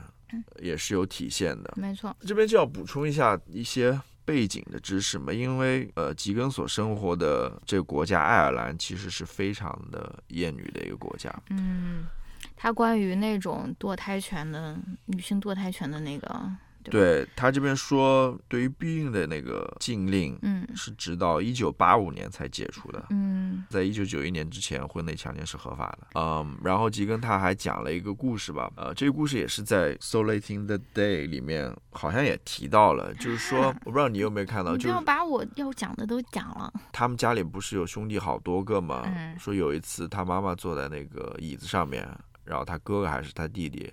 [0.60, 2.14] 也是有体现的，没错。
[2.20, 3.98] 这边就要补充一下一些。
[4.30, 11.28] 背景的知识嘛，因为呃，吉根所生活的这个国家爱尔兰其实是非常的厌女的一个国家。
[11.48, 12.06] 嗯，
[12.54, 16.48] 他关于那种堕胎权的女性堕胎权的那个。
[16.84, 36.72] 对他这边说，对于避孕的那个禁令，嗯，是直到一九八五年才解除的，嗯，在一九九一年之前，婚内强奸是合法的，嗯，然后吉根他还讲了一个故事吧，呃，这个故事也是在《So Late in the Day》里面好像也提到了，就是说， 我不知道你有没有看到，就要把我要讲的都讲了。
[36.92, 39.02] 他们家里不是有兄弟好多个吗？
[39.04, 42.08] 嗯，说有一次他妈妈坐在那个椅子上面，
[42.44, 43.92] 然后他哥哥还是他弟弟。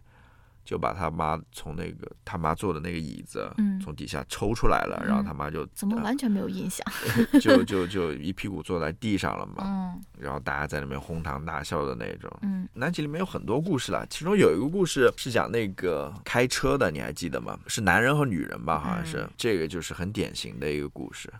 [0.67, 3.49] 就把他妈从那个他妈坐的那个椅子，
[3.81, 6.85] 从底下抽出来了，然后他妈就怎么完全没有印象，
[7.39, 17.57] 就就就一屁股坐在地上了嘛，嗯，然后大家在那边哄堂大笑的那种，嗯，南极里面有很多故事了，其中有一个故事是讲那个开车的，你还记得吗？
[17.67, 21.31] 是男人和女人吧，好像是，这个就是很典型的一个故事。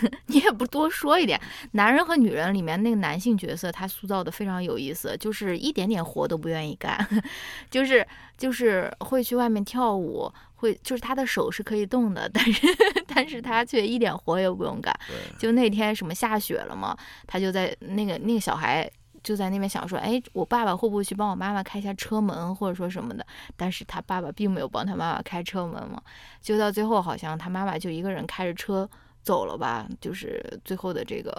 [0.26, 1.40] 你也不多说一点。
[1.72, 7.06] 男人和女人里面那个男性角色，他塑造的非常有意思，就是一点点活都不愿意干，
[7.70, 12.66] 就是就是会去外面跳舞，会就是他的手是可以动的，但是
[13.06, 14.94] 但是他却一点活也不用干。
[15.38, 16.96] 就那天什么下雪了嘛，
[17.26, 18.90] 他就在那个那个小孩。
[19.20, 23.26] 就在那边想说，哎，我爸爸会不会去帮我妈妈开一下车门，或者说什么的？
[23.56, 26.00] 但是他爸爸并没有帮他妈妈开车门嘛。
[26.40, 28.88] 就到最后，好像他妈妈就一个人开着车
[29.22, 29.86] 走了吧。
[30.00, 31.34] 就是最后的这个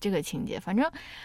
[0.00, 0.84] 这个情节，反正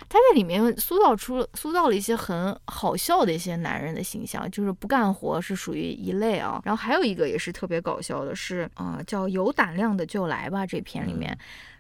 [0.10, 6.62] 他在里面塑造出塑造了一些很好笑的一些男人的形象，就是不干活是属于一类啊。
[6.64, 10.66] 然后还有一个也是特别搞笑的，是啊，叫有胆量的就来吧。
[10.66, 11.38] 这篇里面。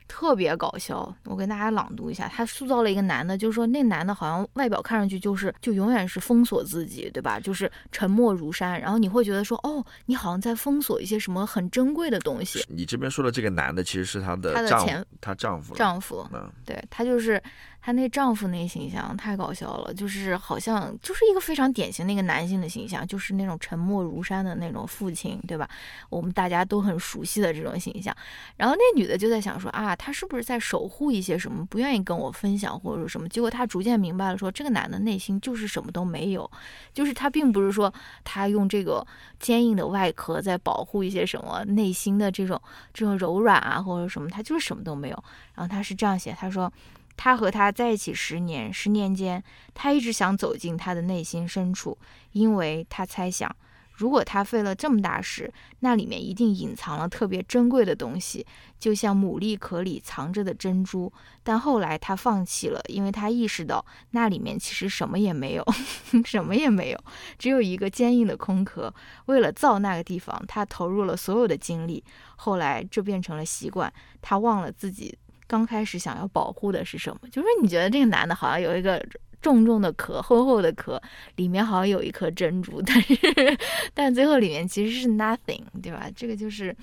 [0.07, 2.27] 特别搞笑，我跟大家朗读一下。
[2.27, 7.39] 他塑造了一个男的，就是说那男的好像外表看上去就是就永远是封锁自己，对吧？
[7.39, 8.79] 就是沉默如山。
[8.79, 12.63] 然后你会觉得说，哦，你好像在封锁一些什么很珍贵的东西。
[12.67, 16.27] 你这边说的这个男的其实是他的丈夫，他丈夫，丈夫。
[16.33, 17.41] 嗯，对他就是。
[17.85, 25.69] 她那丈夫那形象太搞笑了，就是好像就是一个非常典型的一个男性的形象，就是那种沉默如山的那种父亲，对吧？
[26.09, 28.11] 我们大家都很熟悉的这种形象。
[28.57, 33.29] 然后那女的就在想说啊，他是不是在守护一些什么，不愿意跟我分享或者说什么？
[33.29, 36.49] 结果她逐渐明白了，说这个男的内心就是什么都没有，
[36.91, 39.05] 就是他并不是说他用这个
[39.39, 42.59] 坚硬的外壳在保护一些什么内心的这种
[42.95, 45.23] 这种柔软啊或者什么，他就是什么都没有。
[45.53, 46.73] 然后他是这样写，他说。
[47.17, 49.43] 他和他在一起十年，十年间，
[49.73, 51.97] 他一直想走进他的内心深处，
[52.31, 53.53] 因为他猜想，
[53.93, 58.45] 如果他费了这么大事，那里面一定隐藏了特别珍贵的东西，
[58.77, 61.11] 就像牡蛎壳里藏着的珍珠。
[61.43, 65.65] 但后来他放弃了，因为他意识到那里面其实什么也没有，
[66.25, 66.99] 什么也没有，
[67.39, 68.93] 只有一个坚硬的空壳。
[69.27, 72.03] 为了造那个地方，他投入了所有的精力。
[72.35, 73.91] 后来这变成了习惯，
[74.21, 75.17] 他忘了自己。
[75.47, 77.29] 刚开始想要保护的是什么？
[77.29, 79.03] 就是你觉得这个男的好像有一个
[79.41, 81.01] 重重的壳、厚厚的壳，
[81.35, 83.57] 里面好像有一颗珍珠， 但是
[83.93, 86.09] 但最后里面其实是 nothing，对吧？
[86.15, 86.75] 这个就是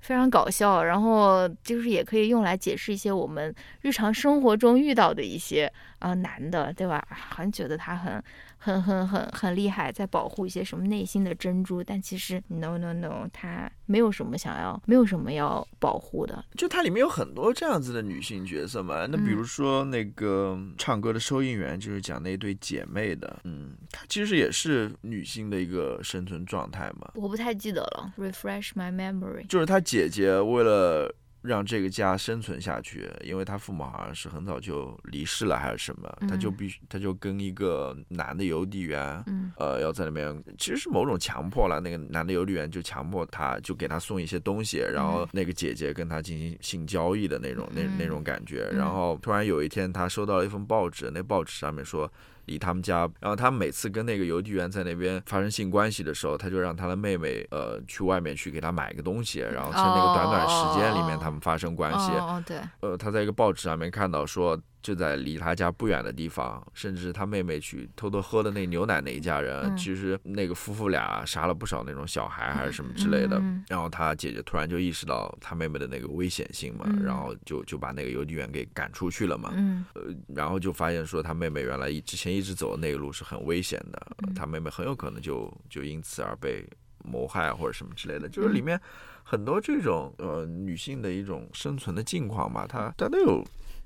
[0.00, 7.02] 非常搞笑，然后就是也可以用来解释一些我们日常生活中遇到的一些啊男的，对吧？
[7.10, 8.22] 好像觉得他很。
[8.62, 16.44] 很很很很厉害，在保护一些什么内心的珍珠，但其实 no no no，她没有什么想要，没有什么要保护的。
[16.56, 27.10] 就它里面有很多这样子的女性角色嘛，那比如说那个唱歌的收银员，就是讲那对姐妹的，嗯，她其实也是女性的一个生存状态嘛。
[27.14, 29.46] 我不太记得了，refresh my memory。
[29.46, 31.10] 就是她姐姐为了。
[31.42, 39.24] 让这个家生存下去，因为他父母好像是很早就离世了还是什么，他就必须他就跟一个男的邮递员，
[39.56, 41.80] 呃，要在里面，其实是某种强迫了。
[41.80, 48.68] 那个男的邮递员就强迫他，就给他送一些东西，然后那个姐姐跟他进行性交易的那种那那种感觉。
[48.70, 52.10] 然后突然有一天，他收到了一份报纸，那报纸上面说。
[52.50, 62.10] 离他们家，然后他每次跟那个邮递员在那边发生性关系的时候，他就让他的妹妹呃去外面去给他买个东西，然后趁那个短短时间里面他们发生关系。
[62.12, 62.58] 哦，对。
[62.80, 64.60] 呃，他在一个报纸上面看到说。
[64.82, 73.42] 就在离他家不远的地方，甚至他妹妹去偷偷喝的那牛奶那一家人，其实那个夫妇俩杀了不少那种小孩还是什么之类的。
[73.68, 79.52] 然后他姐姐突然就意识到他妹妹的那个危险性嘛，然后就就把那个邮递员给赶出去了嘛。
[79.94, 80.02] 呃，
[80.34, 84.00] 然后就发现说他妹妹原来之前一直走的那个路是很危险的，
[84.34, 86.66] 他妹妹很有可能就就因此而被
[87.04, 88.28] 谋害或者什么之类的。
[88.28, 88.80] 就是里面
[89.22, 93.44] 很多这种呃女性的一种生存的境况吧，它它都有。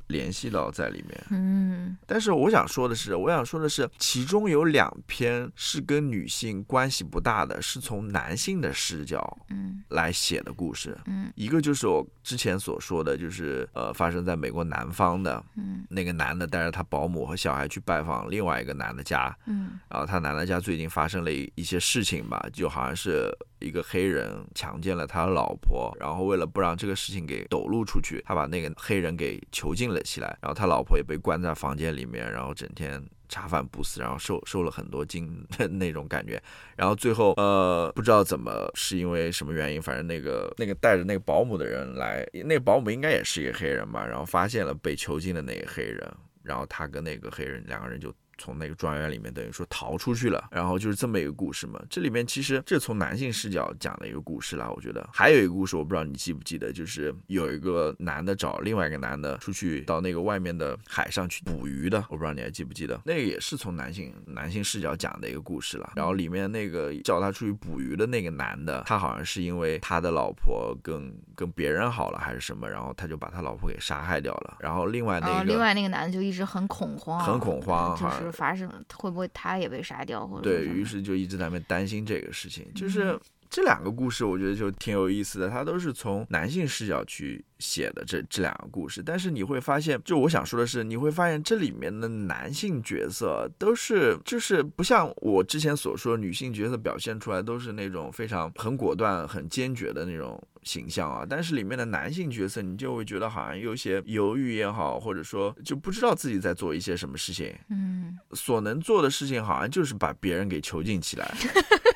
[0.09, 23.35] 联系到在里面，嗯，但是我想说的是，我想说的是，其中有两篇是跟女性关系不大的，是从男性的视角，嗯，来写的故事，嗯，一个就是我之前所说的，就是呃，发生在美国南方的，嗯，那个男的带着他保姆和小孩去拜访另外一个男的家，嗯，然后他男的家最近发生了一一些事情吧，就好像是。
[23.65, 36.41] 一个黑人强奸了他的老婆，然后为了不让这个事情给抖露出去，他把那个黑人给囚禁了起来，然后他老婆也被关在房间里面，然后整天茶饭不思， 然后受受了很多惊那种感觉，
[36.77, 51.81] 然后最后呃不知道怎么是因为什么原因，反正那个那个带着那个保姆的人来，那个保姆应该也是一个黑人吧，然后发现了被囚禁的那个黑人，然后他跟那个黑人两个人就从那个庄园里面等于说逃出去了，然后就是这么一个故事嘛。
[51.89, 65.93] 这里面其实这从男性视角讲的一个故事啦，我觉得还有一个故事，我不知道你记不记得，就是有一个男的找另外一个男的出去到那个外面的海上去捕鱼的，我不知道你还记不记得，那个也是从男性男性视角讲的一个故事了。
[65.97, 74.57] 然后里面那个叫他出去捕鱼的那个男的，他好像是因为他的老婆跟跟别人好了还是什么，然后他就把他老婆给杀害掉了。
[74.61, 83.19] 然后另外那个另外那个男的就一直很恐慌，很恐慌，就是发生会不会他也被杀掉，或者对于是就一直在那边担心这个事情，就是。
[83.51, 111.35] 这两个故事我觉得就挺有意思的，它都是从男性视角去写的这这两个故事，但是你会发现，就我想说的是，你会发现这里面的男性角色都是就是不像我之前所说，女性角色表现出来都是那种非常很果断、很坚决的那种形象啊，但是里面的男性角色，你就会觉得好像有些犹豫也好，或者说就不知道自己在做一些什么事情，嗯，所能做的事情好像就是把别人给囚禁起来。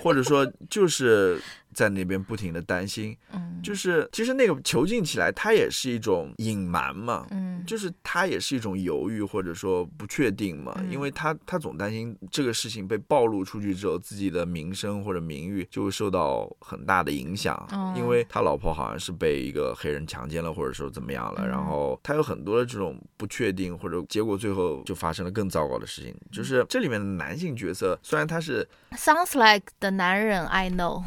[0.00, 1.42] 或者说，就是
[1.74, 29.98] 在那边不停的担心，嗯，就是其实那个囚禁起来，他也是一种隐瞒嘛，嗯，就是他也是一种犹豫或者说不确定嘛，因为他他总担心这个事情被暴露出去之后，自己的名声或者名誉就会受到很大的影响，因为他老婆好像是被一个黑人强奸了，或者说怎么样了，然后他有很多的这种不确定，或者结果最后就发生了更糟糕的事情，就是这里面的男性角色虽然他是 sounds like 的。
[29.98, 31.02] 男人，I know。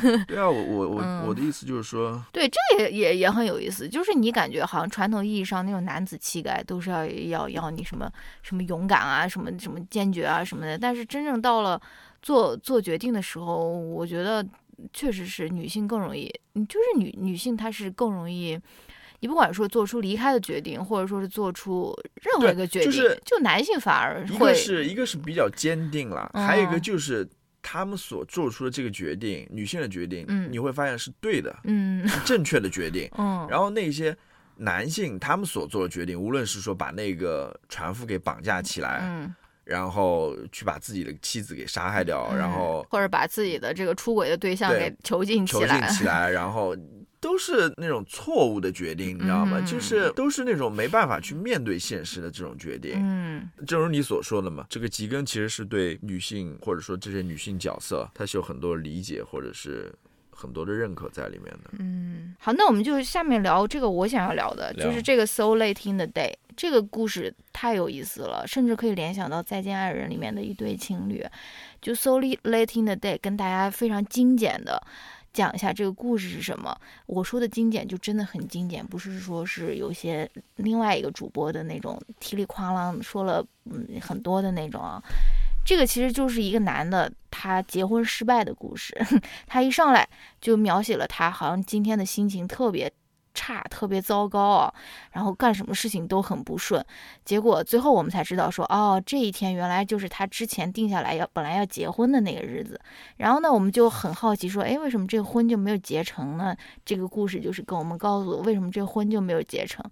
[0.26, 3.88] 对啊，我我我我的意思就是说，对，这也也也很有意思。
[3.88, 8.10] 就是你感觉好像传统意义上那种男子气概都是要要要你什么
[8.42, 10.78] 什么勇敢啊，什么什么坚决啊什么的。
[10.78, 11.80] 但是真正到了
[12.22, 14.46] 做做决定的时候，我觉得
[14.92, 16.28] 确实是女性更容易，
[16.68, 18.58] 就是女女性她是更容易。
[19.20, 22.92] 你不管说做出离开的决定，或者说是做出任何一个决定，
[23.24, 27.26] 就男性反而一个是一个是比较坚定了，还有一个就是。
[27.68, 33.44] 他们所做出的这个决定，女性的决定，嗯，你会发现是对的，嗯，是正确的决定， 嗯。
[33.50, 34.16] 然后那些
[34.56, 46.76] 男性他们所做的决定，无论是说把那个船夫给绑架起来，嗯，然后去把自己的妻子给杀害掉，然后或者把自己的这个出轨的对象给囚禁起来， 囚禁起来，然后。
[47.26, 49.60] 都是那种错误的决定，你知道吗？
[49.66, 52.92] 就是都是那种没办法去面对现实的这种决定。
[52.94, 59.92] 嗯，正如你所说的嘛，这个吉根其实是对女性或者说这些女性角色，它是有很多理解或者是
[60.30, 61.70] 很多的认可在里面的。
[61.80, 71.24] 嗯，好，那我们就下面聊这个我想要聊的，就是这个 So Late in the Day 这个故事太有意思了，甚至可以联想到《再见爱人》里面的一对情侣。
[71.82, 74.80] 就 So Late in the Day 跟大家非常精简的。
[75.36, 76.74] 讲一下这个故事是什么？
[77.04, 80.26] 我说的精简就真的很精简，不是说是有些
[80.56, 84.98] 另外一个主播的那种噼里哐啷说了嗯很多的那种啊。
[85.62, 88.96] 这个其实就是一个男的他结婚失败的故事。
[89.46, 90.08] 他一上来
[90.40, 92.90] 就描写了他好像今天的心情特别。
[93.36, 94.74] 差特别糟糕啊，
[95.12, 96.82] 然后干什么事情都很不顺，
[97.24, 102.80] 结果最后我们才知道说，哦，这一天原来就是他之前定下来要本来要结婚的那个日子。
[103.18, 106.56] 然后呢，我们就很好奇说，哎，为什么这个婚就没有结成呢？
[106.84, 109.84] 这个故事就是跟我们告诉为什么这婚就没有结成。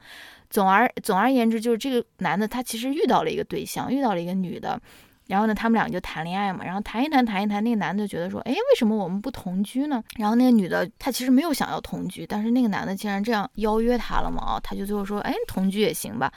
[0.49, 4.81] 总而总而言之，就是这个男的他其实遇到了一个对象，遇到了一个女的。
[5.27, 10.03] 然后呢，他们俩就谈恋爱嘛，然后谈一谈，谈一谈，那个男的觉得说，哎，为什么我们不同居呢？
[10.17, 16.31] 然后那个女的，她其实没有想要同居，但是那个男的竟然这样邀约她了嘛，啊，她就最后说，哎，同居也行吧。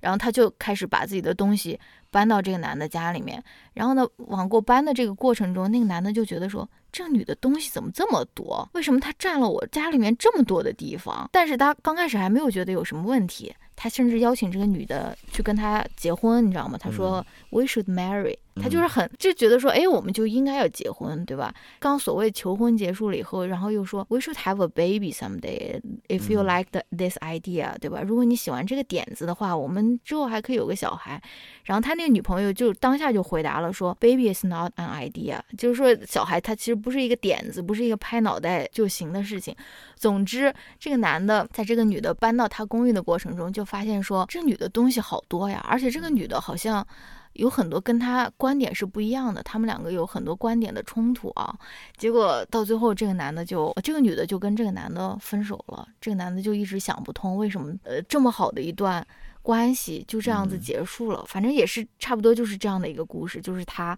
[0.00, 1.78] 然后她就开始把自己的东西
[2.10, 3.42] 搬到这个男的家里面。
[3.72, 8.68] 然后呢，往过搬的这个过程中，那个男的就觉得说，这个女的东西怎么这么多？
[8.74, 11.28] 为什么她占了我家里面这么多的地方？
[11.32, 13.54] 但是他刚开始还没有觉得有什么问题。
[13.76, 16.78] 他甚至邀请这个女的去跟他结婚，你知道吗？
[16.78, 18.36] 他说，We should marry。
[18.56, 21.52] 他就是很就觉得说，哎，我们就应该要结婚，对吧？
[21.78, 28.02] 刚所谓求婚结束了以后，然后又说，We should have a baby someday if you like this idea，对吧？
[28.02, 31.20] 如果你喜欢这个点子的话，我们之后还可以有个小孩。
[31.64, 39.54] 然后他那个女朋友就当下就回答了说，Baby is not an idea，就是说小孩他其实不是一个点子，不是一个拍脑袋就行的事情。
[39.96, 46.86] 总之，这个男的在这个女的搬到他公寓的过程中，就发现说这女的东西好多呀，而且这个女的好像
[47.34, 51.54] 有很多跟他观点是不一样的，他们两个有很多观点的冲突啊。
[51.96, 59.06] 结果到最后，这个男的就这个女的就跟这个男的分手了，这个男的就一直想不通为什么呃这么好的一段。
[59.42, 63.94] 关系就这样子结束了，反正也是差不多就是这样的一个故事，就是他，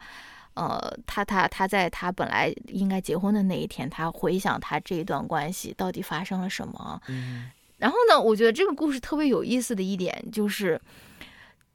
[0.55, 7.01] 呃，他他他在他本来应该结婚的那一天，他回想他这一段关系到底发生了什么。
[7.07, 10.81] 嗯，然后呢，我觉得这个故事特别有意思的一点就是，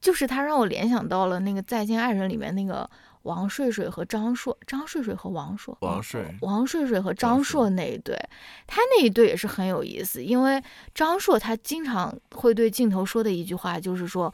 [0.02, 2.89] 就是他让我联想到了那个《再见爱人》里面那个
[3.22, 8.18] 王睡睡和张硕，张睡睡和王硕，王睡，王睡睡和张硕那一对，
[8.66, 10.60] 他那一对也是很有意思，因为
[10.95, 14.34] 张硕他经常会对镜头说的一句话就是说，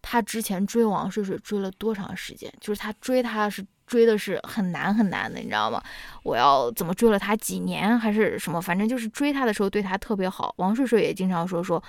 [0.00, 5.82] 他之前追王睡睡追了多长时间，就是他追他是追的是很难很难的，你知道吗？
[6.22, 10.54] 我要怎么追了他几年还是什么，反正就是追他的时候对他特别好。
[10.58, 11.82] 王睡睡也经常说说。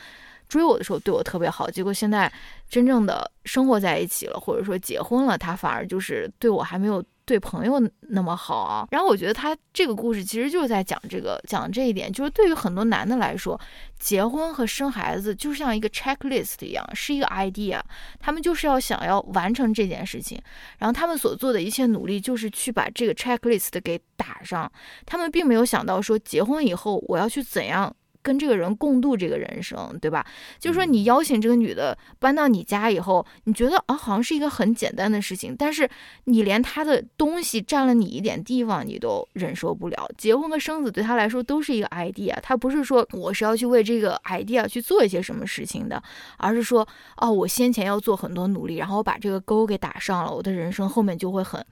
[0.50, 2.32] 追我的时候对我特别好，结果现在
[2.68, 8.88] 真正的生活在一起了，或者说结婚了，他反而就是对我还没有对朋友那么好啊。
[8.90, 13.60] 然后我觉得他这个故事其实就是在讲这个，讲这一点，就是对于很多男的来说，
[14.00, 17.80] 结婚和生孩子就像一个 checklist 一样，是一个 idea，
[18.20, 20.42] 他们就是要想要完成这件事情，
[20.80, 24.72] 然后他们所做的一切努力就是去把这个 checklist 给打上，
[25.06, 27.96] 他们并没有想到说结婚以后我要去怎样。
[28.22, 30.26] 跟这个人共度这个人生，对吧？
[30.60, 35.90] 就是说，你邀请这个女的搬到你家以后，你觉得啊，好像是一个很简单的事情，但是
[36.26, 40.10] 你连她的东西占了你一点地方，你都忍受不了。
[40.18, 46.02] 结婚和生子对她来说都是一个 idea，她不是说我是要去为这个 idea 去做一些什么事情的，
[46.38, 51.64] 而是说，哦，我先前要做很多努力，然后我把这个勾给打上了，我的人生后面就会很。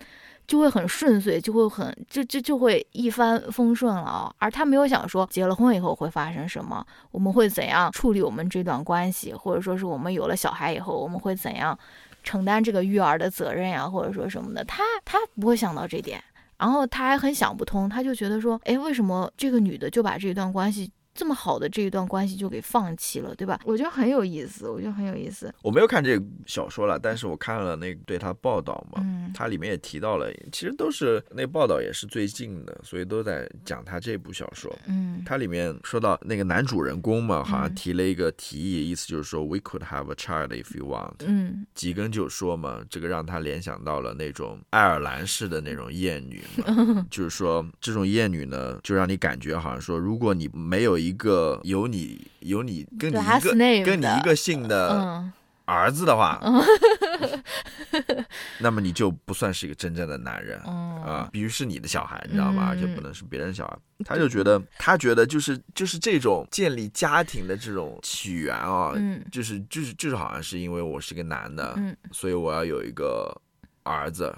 [0.48, 4.34] 就会很顺遂，就会很就就就会一帆风顺了啊！
[4.38, 11.78] 而他没有想说结了婚以后会发生什么，我们会怎样处理我们这段关系，或者说是我们有了小孩以后我们会怎样
[12.24, 16.24] 承担这个育儿的责任呀，或者说什么的，他他不会想到这点，
[16.58, 20.90] 然后他还很想不通，他就觉得说，哎，为什么这个女的就把这段关系？
[21.18, 23.60] 这么好的这一段关系就给放弃了，对吧？
[23.66, 25.52] 我觉得很有意思，我觉得很有意思。
[25.64, 29.04] 我没有看这个小说了，但是我看了那对他报道嘛，
[29.34, 34.74] 它里面也提到了，其实都是那报道也是最近的，所以都在讲他这部小说。
[34.86, 41.16] 嗯，它里面说到那个男主人公嘛，好像提了一个提议，意思就是说 We could have a child if you want。
[41.26, 53.52] 嗯，吉根就说嘛，这个让他联想到了那种爱尔兰式的那种艳女嘛， 就是说这种艳女呢，就让你感觉好像说，如果你没有一一个有你有你跟你一个
[53.86, 55.24] 跟你一个姓的
[55.66, 56.42] 儿子的话，
[58.60, 62.68] 那么你就不算是一个真正的男人啊，必须是你的小孩，你知道吗？
[62.70, 63.78] 而且不能是别人小孩。
[64.06, 68.94] 他就觉得，他觉得就是就是这种建立家庭的这种起源啊，
[69.32, 71.78] 就是就是就是好像是因为我是个男的，
[72.12, 73.36] 所以我要有一个
[73.84, 74.34] 儿子。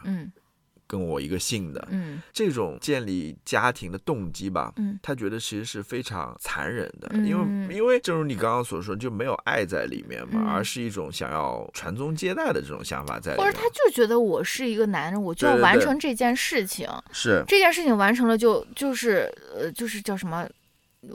[0.90, 17.44] 跟我一个姓的，嗯，这种建立家庭的动机吧，嗯，他觉得其实是非常残忍的，因为因为正如你刚刚所说，就没有爱在里面嘛，而是一种想要传宗接代的这种想法在里面，或者他就觉得我是一个男人，我就要完成这件事情，是。
[17.48, 20.50] 这件事情完成了就就是呃就是叫什么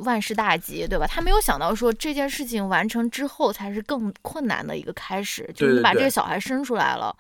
[0.05, 1.05] 万事大吉，对吧？
[1.05, 7.13] 他没有想到说这件事情完成之后才是更困难的一个开始，就是你把这个小孩生出来了。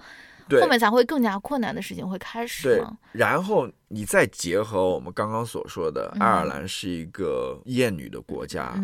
[0.50, 2.62] 后面才会更加困难的事情会开始。
[2.62, 8.74] 对，然后你再结合我们刚刚所说的，爱尔兰是一个厌女的国家，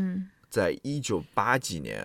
[0.48, 2.04] 在一九八几年，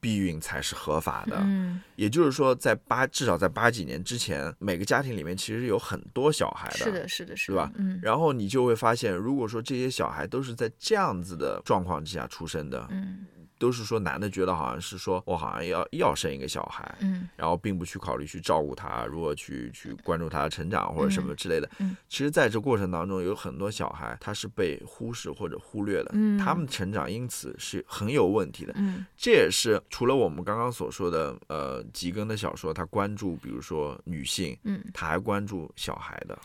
[0.00, 1.38] 避孕才是合法的。
[1.40, 6.76] 嗯，也就是说，在八至少在八几年之前，每个家庭里面其实有很多小孩的。
[6.76, 7.72] 是的，是的，是吧？
[7.76, 13.26] 嗯，然后你就会发现，如果说这些小孩都是在这样子的状况之下出生的，嗯。
[13.58, 21.68] 都是说男的觉得好像是说我好像要要生一个小孩，嗯，然后并不去考虑去照顾他，如何去去关注他的成长或者什么之类的。
[21.78, 28.72] 嗯，其实在这过程当中，有很多小孩他是被忽视或者忽略的，嗯，他们成长因此是很有问题的。
[28.76, 36.38] 嗯，这也是除了我们刚刚所说的，呃，吉根的小说，他关注比如说女性，嗯，他还关注小孩的。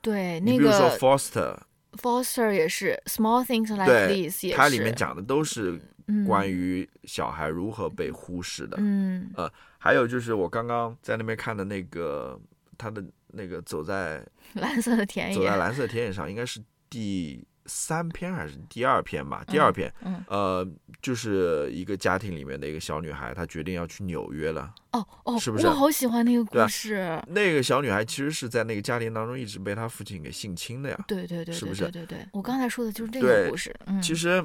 [0.00, 5.80] 对，那个比如说 Foster，Foster 也是 Small Things Like This，它里面讲的都是。
[6.26, 12.38] 关于小孩如何被忽视的，嗯，呃，还有就是我刚刚在那边看的那个，
[12.76, 19.44] 他的那个走在 蓝色的田野，走在蓝色田野上，应该是第三篇还是第二篇吧？
[19.46, 20.66] 第二篇，嗯，呃，
[21.00, 24.74] 就是一个家庭里面的一个小女孩，她决定要去纽约了。
[24.92, 25.66] 哦哦，是不是？
[25.66, 27.22] 我好喜欢那个故事。
[27.28, 31.04] 那个小女孩其实是在那个家庭当中一直被她父亲给性侵的呀。
[31.06, 31.82] 对对对，是不是？
[31.82, 33.74] 对对对，我刚才说的就是这个故事。
[33.86, 34.44] 嗯，其实。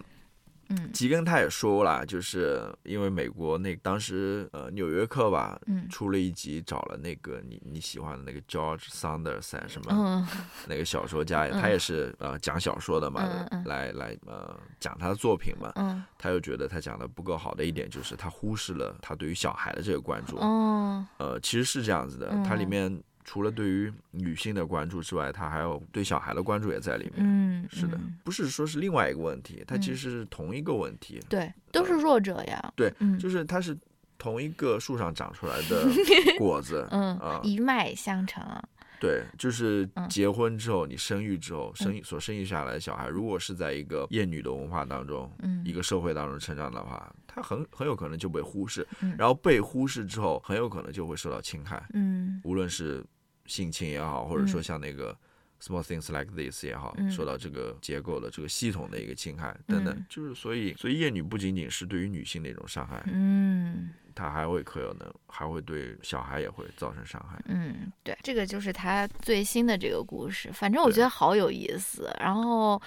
[0.70, 10.27] 嗯，吉根他也说了，就是因为美国那当时呃《纽约客》吧，嗯，出了一集，找了那个你你喜欢的那个 George Saunders 什么，嗯，
[10.68, 13.23] 那个小说家， 他也是呃讲小说的嘛，
[13.65, 22.65] 来来呃讲他的作品嘛，嗯，他又觉得他讲的不够好的一点就是他忽视了他对于小孩的这个关注，哦，呃，其实是这样子的，它里。
[22.65, 23.02] 面。
[23.26, 27.15] 除了对于女性的关注之外，他还有对小孩的关注也在里面。
[27.18, 31.19] 嗯，是的，不是说是另外一个问题，它其实是同一个问题。
[31.27, 32.73] 对，都是弱者呀。
[32.76, 33.76] 对，就是它是
[34.18, 35.85] 同一个树上长出来的
[36.38, 38.64] 果子，嗯啊，一脉相承啊。
[38.97, 53.06] 对，就是结婚之后，你生育之后生育所生育下来的小孩，如果是在一个厌女的文化当中，嗯一个社会当中成长的话，他很很有可能就被忽视，嗯然后被忽视之后，很有可能就会受到侵害，嗯无论是
[53.45, 55.17] 性侵也好，或者说像那个
[55.61, 57.09] small things like this 也好，嗯。
[57.11, 59.93] 受到这个结构的这个系统的一个侵害等等。
[59.95, 63.89] 嗯，就是所以，所以厌女不仅仅是对于女性的一种伤害，嗯。
[64.17, 67.38] 它还会可有能还会对小孩也会造成伤害。
[67.49, 72.09] 嗯，对，这个就是他最新的这个故事，反正我觉得好有意思。
[72.17, 72.81] 然后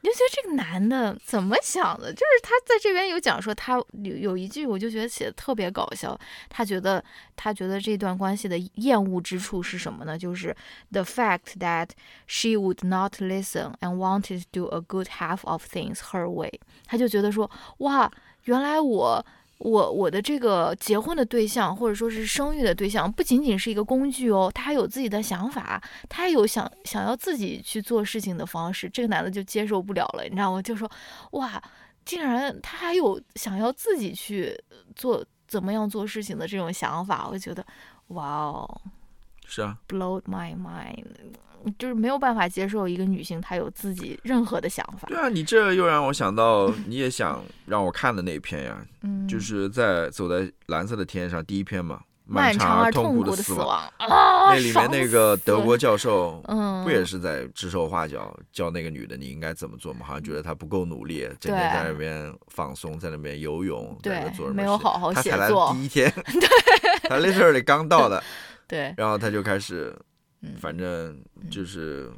[0.00, 2.12] 你就觉得这个男的怎么想的？
[2.12, 6.18] 就是他在这边有讲说他有有一句，我就觉得写的特别搞笑。
[6.48, 7.02] 他觉得
[7.34, 10.16] 他觉得这段关系的厌恶之处是什么呢？
[10.16, 10.54] 就是
[10.92, 11.90] the fact that
[12.26, 16.60] she would not listen and wanted to do a good half of things her way。
[16.86, 18.10] 他就觉得说，哇，
[18.44, 19.26] 原来我。
[19.58, 28.88] 我我的这个结婚的对象，或者说是生育的对象，不仅仅是一个工具哦，他还有自己的想法，他还有想想要自己去做事情的方式。
[28.88, 30.62] 这个男的就接受不了了，你知道吗？
[30.62, 30.88] 就说
[31.32, 31.60] 哇，
[32.04, 34.56] 竟然他还有想要自己去
[34.94, 37.64] 做怎么样做事情的这种想法，我觉得
[38.08, 38.80] 哇哦
[39.50, 41.04] 是啊，，blow my mind，
[41.78, 45.08] 就是没有办法接受一个女性她有自己任何的想法。
[45.08, 53.80] 对啊，你这又让我想到，你也想让我看的那一篇呀， 嗯，就是在走在蓝色的天上第一篇嘛，漫长而痛苦的死亡。
[53.96, 54.52] 啊！
[54.52, 60.00] 那里面那个德国教授，嗯，不也是在指手画脚教那个女的你应该怎么做吗？
[60.04, 66.12] 好像觉得她不够努力，整天在那边放松，在那边游泳，在那做什么对没有事好好她才来写作第一天，
[67.08, 68.22] 她 literally 刚到的，
[68.68, 69.92] 对，然后他就开始，
[70.42, 71.18] 嗯反正
[71.50, 72.08] 就是，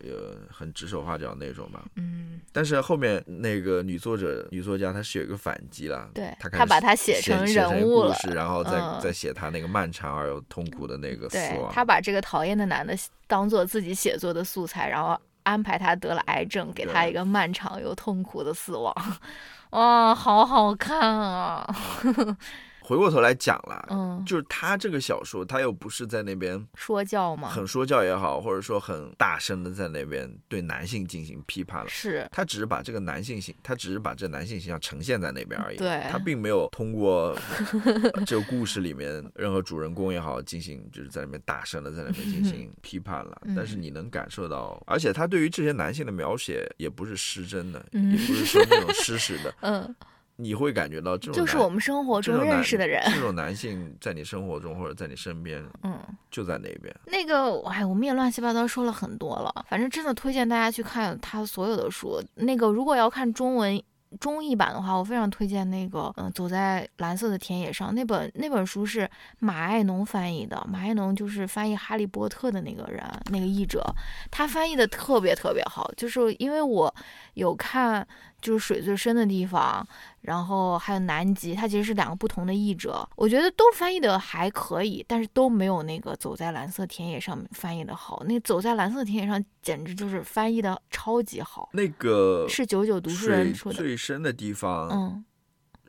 [0.00, 1.82] 呃，很指手画脚那种吧。
[1.94, 11.70] 嗯，但是后面那个女作者、女作家，她是有一个反击了，对她把它写写成人物了故事，然后再、嗯再写她那个漫长而又痛苦的那个死亡。
[11.70, 12.94] 对他把这个讨厌的男的
[13.26, 18.92] 当做自己写作的素材，然后安排他得了癌症，给他一个漫长又痛苦的死亡。
[19.70, 21.66] 哇，好好看啊！
[22.86, 31.88] 回过头来讲啦，嗯，就是他这个小说，他又不是在那边说教嘛，很说教也好，或者说很大声的在那边对男性进行批判了。
[31.88, 32.28] 是。
[32.30, 35.78] 他只是把这个男性形，他只是把这男性形象呈现在那边而已。
[35.78, 36.02] 对。
[36.10, 37.34] 他并没有通过
[38.26, 43.40] 这个故事里面任何主人公也好，进行就是在那边大声的在那边进行批判了。
[43.46, 43.54] 嗯。
[43.54, 48.10] 但是你能感受到，而且他对于这些男性的描写也不是失真的，嗯。
[48.12, 49.96] 也不是说那种失实的， 嗯，
[50.36, 53.02] 你会感觉到这种就是我们生活中认识的人。
[53.06, 55.98] 这种男性在你生活中或者在你身边嗯，
[56.30, 56.94] 就在那边。
[57.06, 59.64] 那个，哎，我们也乱七八糟说了很多了。
[59.68, 62.20] 反正真的推荐大家去看他所有的书。
[62.34, 63.80] 那个，如果要看中文
[64.20, 69.08] 中译版的话，我非常推荐那个，嗯、走在蓝色的田野上那本那本书是
[69.40, 70.64] 马爱农翻译的。
[70.70, 73.84] 马爱农就是翻译《哈利波特》的那个人，那个译者，
[74.30, 75.90] 他翻译的特别特别好。
[75.96, 76.94] 就是因为我
[77.34, 78.06] 有看，
[78.44, 79.84] 就是水最深的地方，
[80.20, 88.22] 然后还有南极，它其实是两个不同的译者，我觉得都翻译的还可以，但是都没有那个走在蓝色田野上翻译的好。
[88.26, 95.24] 那走在蓝色田野上简直就是翻译的超级好，那个是九九读书人出的，最深的地方，嗯。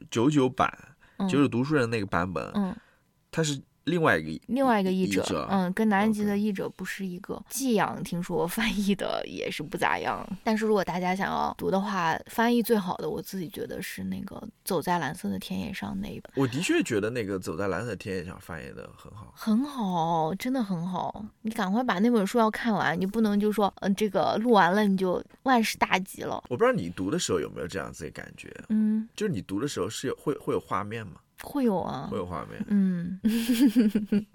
[0.09, 0.71] 九九版
[1.17, 1.27] 嗯。
[1.27, 2.73] 九九读书人那个版本，嗯，
[3.31, 7.41] 它是另外一个另外一个译者，者，嗯，跟南极的译者不是一个。
[7.49, 16.31] 寄养听说翻译的也是不咋样，但是如果大家想要读的话，翻译最好的我自己觉得是那个走在蓝色的田野上那一本。
[16.35, 19.31] 我的确觉得那个走在蓝色的田野上翻译的很好。
[19.35, 21.23] 很好，真的很好。
[21.43, 26.43] 你赶快把那本书要看完，你不能就说，嗯、这个录完了你就万事大吉了。
[26.49, 31.17] 我不知道你读的时候有没有这样子的感觉，嗯，就是你读的时候是有会会有画面吗？
[31.43, 32.17] 会有啊会。
[32.17, 32.63] 有画面？
[32.67, 33.19] 嗯，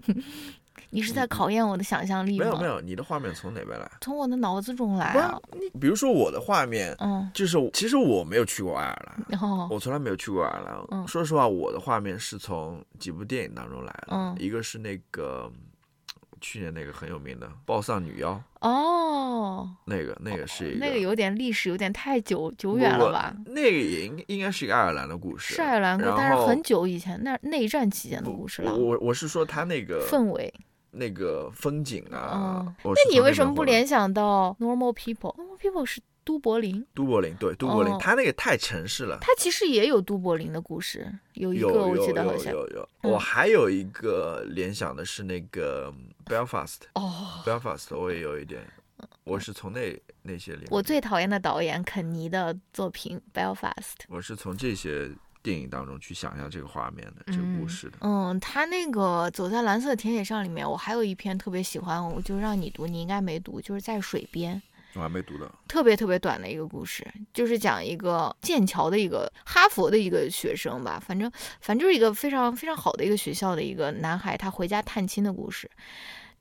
[0.89, 2.45] 你是在考验我的想象力吗？
[2.45, 3.89] 没有没，有，你的画面从哪边来？
[4.01, 5.39] 从我的脑子中来啊。
[5.53, 10.75] 你，比如说我的画面，嗯，就是其实我没有去过爱尔兰，然后我从来没有去过爱尔兰。
[10.91, 15.51] 嗯说实话，我的画面是从几部电影当中来的，嗯一个是那个
[16.41, 18.31] 去年那个很有名的《暴丧女妖》，
[18.67, 23.33] 哦，那个那个是一那个有点历史，有点太久久远了吧？
[23.45, 28.91] 那个也应应该是一个爱尔兰的故事，是爱尔兰故，然后但是很久以前，那内战期间的故事了我。
[28.91, 30.51] 我我是说他那个氛围，
[30.89, 37.35] 那个风景啊，那你为什么不联想到 Normal People？Normal People 是都柏林，都柏林？
[37.35, 39.17] 对，都柏林，哦他那个太城市了。
[39.21, 45.91] 他其实也有都柏林的故事，有一个我记得好像有有，嗯我还有一个联想的是那个
[46.31, 47.99] Belfast，Belfast 哦。
[47.99, 48.65] 我也有一点，
[49.25, 53.73] 我是从那那些里面，我最讨厌的导演肯尼的作品《Belfast》，
[54.07, 55.11] 我是从这些
[55.43, 57.97] 电影当中去想象这个画面的这个故事的。
[57.99, 64.61] 嗯，他那个走在蓝色田野上里面，我还有一篇特别喜欢，我就让你读，你应该没读，就是在水边。
[64.93, 71.31] 我还没读的，特别特别短的一个故事，就是讲一个剑桥的一个哈佛的一个学生吧，反正
[71.61, 75.71] 反正就是一个非常非常好的一个学校的一个男孩，他回家探亲的故事。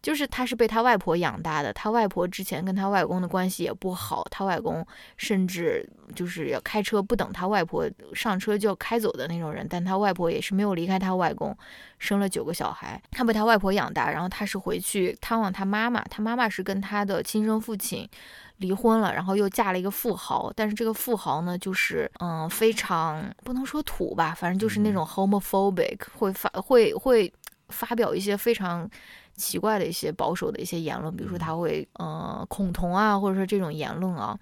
[0.03, 4.87] 就是他是被他外婆养大的，他外婆之前跟他外公的关系也不好，他外公
[5.19, 11.55] 甚至就是要开车不等他外婆上车就要开走的那种人，但他外婆也是没有离开他外公，
[11.99, 18.09] 生了九个小孩，他被他外婆养大，然后他是回去探望他妈妈，他妈妈是跟他的亲生父亲
[18.57, 27.31] 离婚了，然后又嫁了一个富豪，但是这个富豪呢，就是嗯非常不能说土吧，反正就是那种 homophobic，会发会会
[27.69, 28.89] 发表一些非常。
[29.37, 34.39] 奇怪的一些保守的一些言论，比如说他会呃恐同啊，或者说这种言论啊。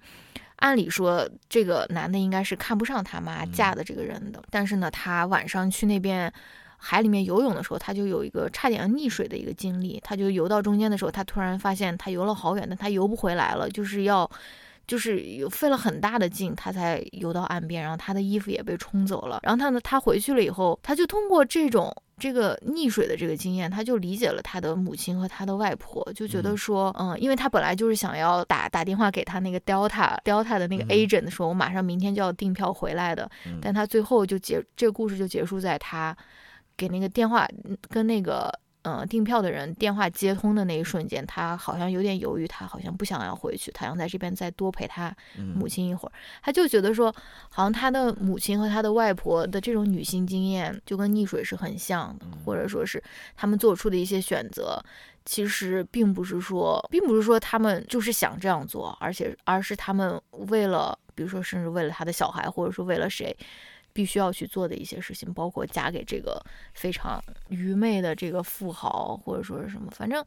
[0.57, 6.29] 按理说这个男的应该是看不上他妈嫁的这个人的，但是呢，他晚上去那边
[6.75, 9.97] 海里面游泳的时候，他就有一个差点要溺水的一个经历。
[10.03, 14.29] 他就游到中间的时候，他突然发现他游了好远，但他游不回来了，就是要
[14.85, 19.39] 就是有费了很大的劲，他才游到岸边，然后他的衣服也被冲走了。
[19.43, 21.89] 然后他呢，他回去了以后，他就通过这种。
[22.19, 33.29] 这个溺水的这个经验，他就理解了他的母亲和他的外婆，就觉得说，嗯，因为他本来就是想要打打电话给他那个 Delta Delta 的那个 agent 说，我马上明天就要订票回来的，
[33.61, 36.15] 但他最后就结这个故事就结束在他
[36.75, 37.47] 给那个电话
[37.89, 38.51] 跟那个。
[38.89, 45.15] 嗯，订票的人电话接通的那一瞬间，他好像有点犹豫，他好像不想要回去，他想在这边再多陪他
[45.53, 46.11] 母亲一会儿。
[46.41, 47.13] 他就觉得说，
[47.49, 53.03] 好像他的母亲和他的外婆的这种女性经验就跟溺水是很像的，或者说是
[53.35, 54.83] 他们做出的一些选择，
[55.23, 63.35] 其实并不是说，并不是说他们就是想这样做，而且而是他们为了，比如说甚至为了他的小孩，或者说为了谁。
[63.93, 66.41] 必须要去做的一些事情，包括嫁给这个
[66.73, 70.23] 非常愚昧的这个富豪，或者说是什么，反正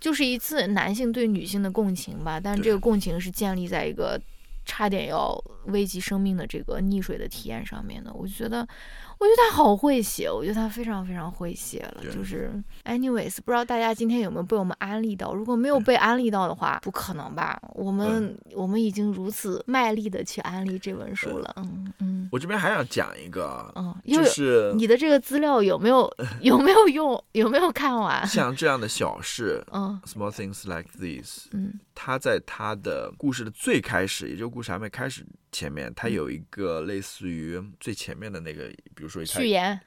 [0.00, 2.40] 就是一次男性对女性的共情吧。
[2.40, 4.20] 但这个共情是建立在一个
[4.64, 5.36] 差点要
[5.66, 8.12] 危及生命的这个溺水的体验上面的。
[8.12, 8.66] 我就觉得。
[9.18, 12.04] 我觉得他好会写，我觉得他非常非常会写了。
[12.04, 12.52] 就是
[12.84, 15.34] ，anyways，不知道大家今天有没有被我们安利到？
[15.34, 17.60] 如果没有被安利到的话，不可能吧？
[17.74, 21.52] 我们我们已经如此卖力的去安利这本书了。
[21.58, 22.28] 嗯嗯。
[22.30, 26.08] 我这边还想讲一个，嗯，就是你的这个资料有没有
[26.40, 27.24] 有没有用？
[27.32, 28.24] 有没有看完？
[28.28, 35.26] 像这样的小事，嗯，small things like these，嗯，他在他的故事的最开始，也就故事还没开始。
[35.50, 38.64] 前面它有一个类似于最前面的那个，
[38.94, 39.80] 比如说序言、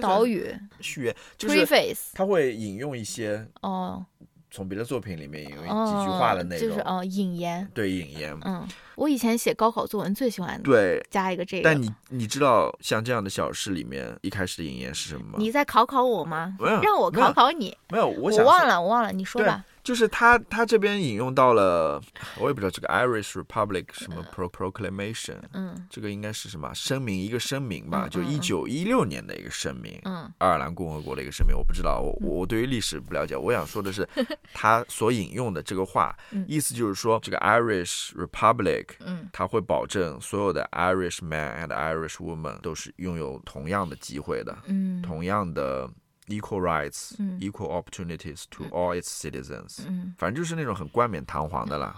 [0.00, 1.66] 导语、序言，就是
[2.14, 4.04] 它会引用一些哦，
[4.50, 8.36] 从别的作品里面引用几句话的内容，就是哦引言，对引言。
[8.44, 11.64] 嗯，我以前写高考作文最喜欢对加一个这个。
[11.64, 15.34] 但你你知道像这样的小事里面一开始的引言是什么吗？
[15.38, 16.56] 你在考考我吗？
[16.82, 17.76] 让我考考你。
[17.90, 19.64] 没有，我忘了，我忘了，你说吧。
[19.84, 22.02] 就是他，他这边引用到了，
[22.40, 27.14] 我也不知道这个 Irish Republic 什么 Pro Proclamation，嗯，这个应该是什么声明？
[27.14, 34.08] 一个声明吧，就一九一六年的一个声明，嗯，爱尔兰共和国的一个声明，我不知道，我我对于历史不了解，我想说的是，
[34.54, 36.16] 他所引用的这个话，
[36.48, 45.90] 意思就是说，这个 Irish Republic，嗯，他会保证所有的 Irish man and Irish woman 都是拥有同样的机会的，嗯，同样的。
[46.27, 49.79] Equal rights, equal opportunities to all its citizens。
[50.15, 51.95] 反正就是那种很冠冕堂皇的啦。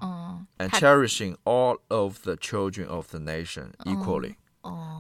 [0.57, 4.35] And cherishing all of the children of the nation equally。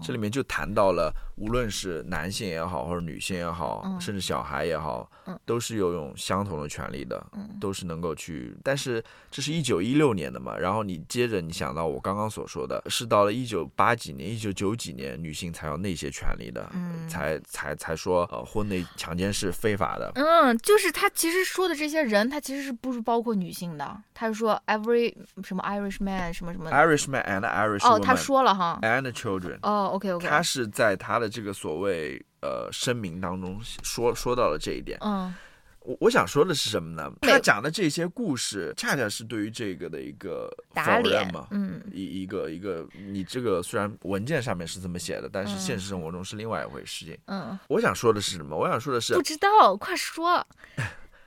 [0.02, 5.10] 这里面就谈到了，无论是男性也好，或者女性也好，甚至小孩也好，
[5.44, 8.56] 都是有用相同的权利的，嗯都是能够去。
[8.62, 16.70] 但是这是一九一六年的嘛，然后你接着你想到我刚刚所说的是到了一九八几年、一九九几年，女性才有那些权利的，
[17.08, 20.12] 才才才说呃婚内强奸是非法的。
[20.14, 23.96] 嗯，就是他其实说的这些人，他其实是不是包括女性的？
[24.14, 29.55] 他是说 every 什么 Irish man 什么什么 Irish man and Irish 哦，他说了哈，and children。
[29.62, 34.98] 哦，OK OK，他是在他的这个所谓呃声明当中说说到了这一点。
[35.00, 35.34] 嗯，
[35.80, 37.12] 我我想说的是什么呢？
[37.22, 41.46] 他讲的这些故事，恰恰是对于这个的一个否认嘛。
[41.50, 47.16] 嗯，一一个一个，你这个虽然文件上面是这么写的，但是现实生活中是另外一回事情。
[47.26, 48.56] 嗯，我想说的是什么？
[48.56, 50.46] 我想说的是，不知道，快说。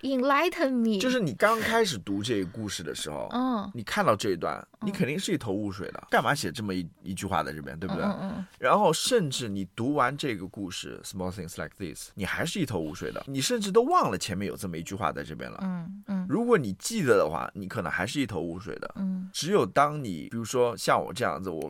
[0.01, 8.03] Enlighten me，就是你刚开始读这个故事的时候，嗯，你看到这一段，你肯定是一头雾水的，干嘛写这么一一句话在这边，对不对？
[8.03, 8.45] 嗯嗯。
[8.57, 15.59] 然后甚至你读完这个故事，Small things like this，你还是一头雾水的，你甚至都忘了前面有这么一句话在这边了。
[15.63, 16.25] 嗯嗯。
[16.29, 18.89] 如果你记得的话，你可能还是一头雾水的。
[18.95, 19.29] 嗯。
[19.33, 21.69] 只有当你比如说像我这样子，我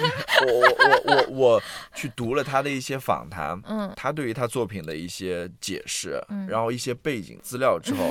[0.46, 0.66] 我我
[1.04, 1.62] 我我我
[1.94, 8.10] 去读了他的一些访谈，嗯，他对于他作品的一些解释，嗯，然后一些背景资料之后，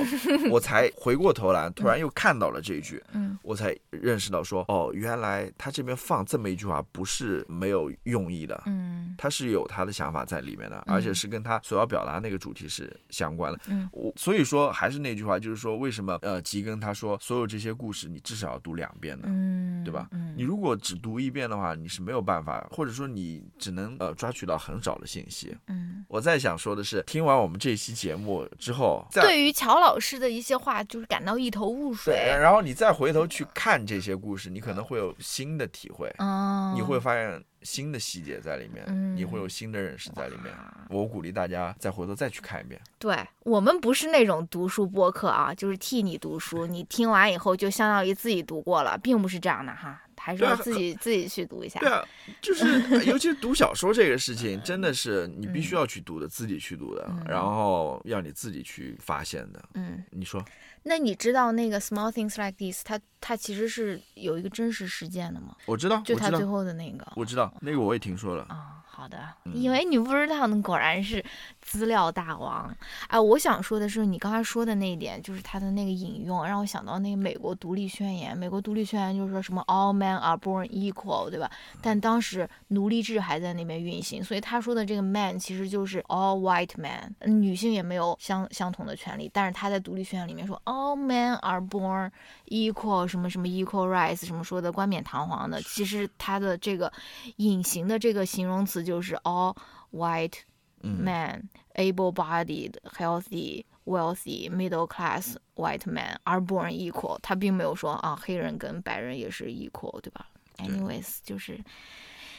[0.50, 19.24] 我才回过头来，突然又看到了这一句，嗯，我才认识到说，哦，原来他这边放这么一句话不是没有用意的，嗯，他是有他的想法在里面的，而且是跟他所要表达那个主题是相关的，嗯，我所以说还是那句话，就是说为什么呃吉根他说所有这些故事你至少要读两遍呢？
[19.26, 20.08] 嗯，对吧？
[20.12, 25.56] 嗯，你如果只读一遍的话，你是没有办法，或者说你只能呃抓取到很少的信息。
[25.68, 32.14] 嗯，我在想说的是，听完我们这期节目之后，对于乔老师的一些话，就是感到一头雾水。
[32.14, 36.12] 对，然后你再回头去看这些故事，你可能会有新的体会。
[36.18, 37.42] 哦，你会发现。
[37.62, 40.50] 新的细节在里面，你会有新的认识在里面。
[40.88, 42.80] 我鼓励大家再回头再去看一遍。
[42.98, 51.80] 对我们不是那种读书播客啊，就是替你读书，你听完以后就相当于自己读过了，并不是这样的哈，还是要自己自己去读一下。
[51.80, 52.04] 对啊，
[52.42, 59.64] 就 是尤其是读小说这个事情，真的是你必须要去读的，自己去读的，然后要你自己去发现的。
[59.74, 60.44] 嗯，你说。
[60.82, 65.54] 那你知道那个 Small Things Like This，它它其实是有一个真实事件的吗？
[65.66, 67.06] 我知道，就他最后的那个。
[67.16, 68.44] 我知道，那个我也听说了。
[68.44, 69.18] 啊，好的，
[69.52, 71.22] 以为你不知道呢，果然是。
[71.70, 72.76] 资料大王，
[73.06, 78.36] 哎，我想说的是，你刚才说的那一点，就是他的那个引用，让我想到那个美国独立宣言。
[78.36, 81.48] 美国独立宣言就是说什么 “all men are born equal”，对吧？
[81.80, 89.30] 但当时奴隶制还在那边运行，所以他说的这个 “man” 其实就是 “all white man”，女性也没有相相同的权利。
[89.32, 92.10] 但是他在独立宣言里面说 “all men are born
[92.48, 96.92] equal”，什么什么 “equal rights”，什么说的冠冕堂皇的，其实他的这个
[97.36, 99.54] 隐形的这个形容词就是 “all
[99.92, 100.40] white”。
[100.82, 101.50] Man,
[101.80, 107.18] able-bodied, healthy, wealthy, middle-class white man are born equal。
[107.22, 110.26] 他并没有说啊，黑人跟白人也是 equal，对吧
[110.58, 111.58] ？Anyways，就是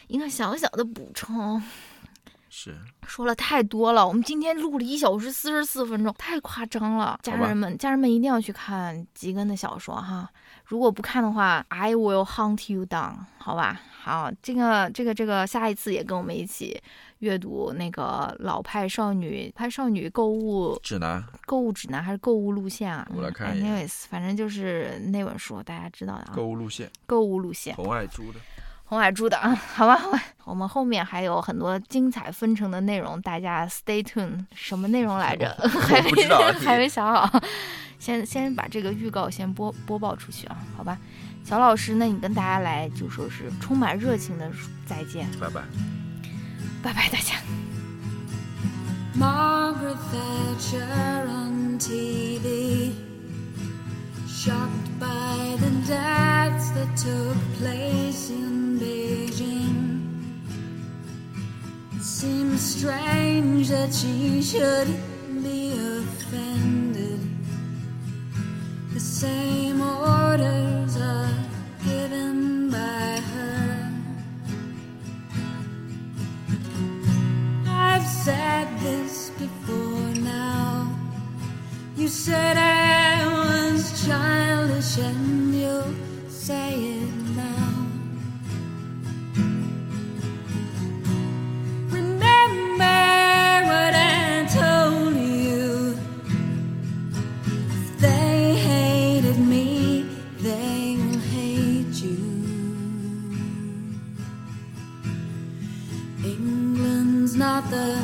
[0.07, 1.61] 一个小小的补充。
[2.53, 2.77] 是
[3.07, 7.17] 说了太多了，我们今天录了一小时四十四分钟，太夸张了。
[7.23, 10.29] 家人们，家人们一定要去看吉根的小说哈。
[10.65, 13.79] 如果不看的话，I will hunt you down，好吧？
[14.03, 16.77] 好，这个这个这个，下一次也跟我们一起。
[17.21, 23.07] 阅读那个老派少女派少女购物指南，购物指南还是购物路线啊？
[23.15, 24.07] 我来看一下。
[24.09, 26.33] 反正就是那本书，大家知道的啊。
[26.35, 28.39] 购物路线，购物路线，红爱珠的，
[28.85, 29.53] 红海珠的啊。
[29.55, 34.43] 好吧，好吧，我们后面还有很多精彩纷呈的内容，大家 stay tuned。
[34.55, 35.55] 什么内容来着？
[35.61, 37.39] 我不知道，还没想好。
[37.99, 40.97] 先先把这个预告先播播报出去啊，好吧？
[41.43, 44.51] 小老师，那你跟大家来就说是充满热情的
[44.87, 45.61] 再见，拜拜。
[46.81, 47.35] 拜拜，大家。
[49.15, 52.93] Margaret Thatcher on TV,
[54.27, 60.01] shocked by the deaths that took place in Beijing.
[61.95, 64.87] It seems strange that she should
[65.43, 67.19] be offended.
[68.93, 71.29] The same orders are
[71.85, 72.50] given.
[78.23, 80.95] said this before now.
[81.95, 85.95] You said I was childish, and you'll
[86.29, 87.87] say it now.
[91.89, 93.01] Remember
[93.71, 95.97] what I told you.
[97.47, 100.05] If they hated me,
[100.41, 102.21] they will hate you.
[106.23, 108.00] England's not the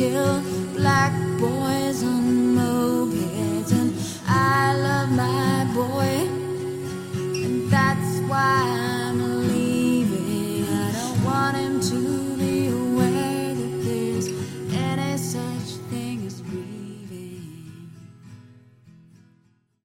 [0.00, 0.39] kill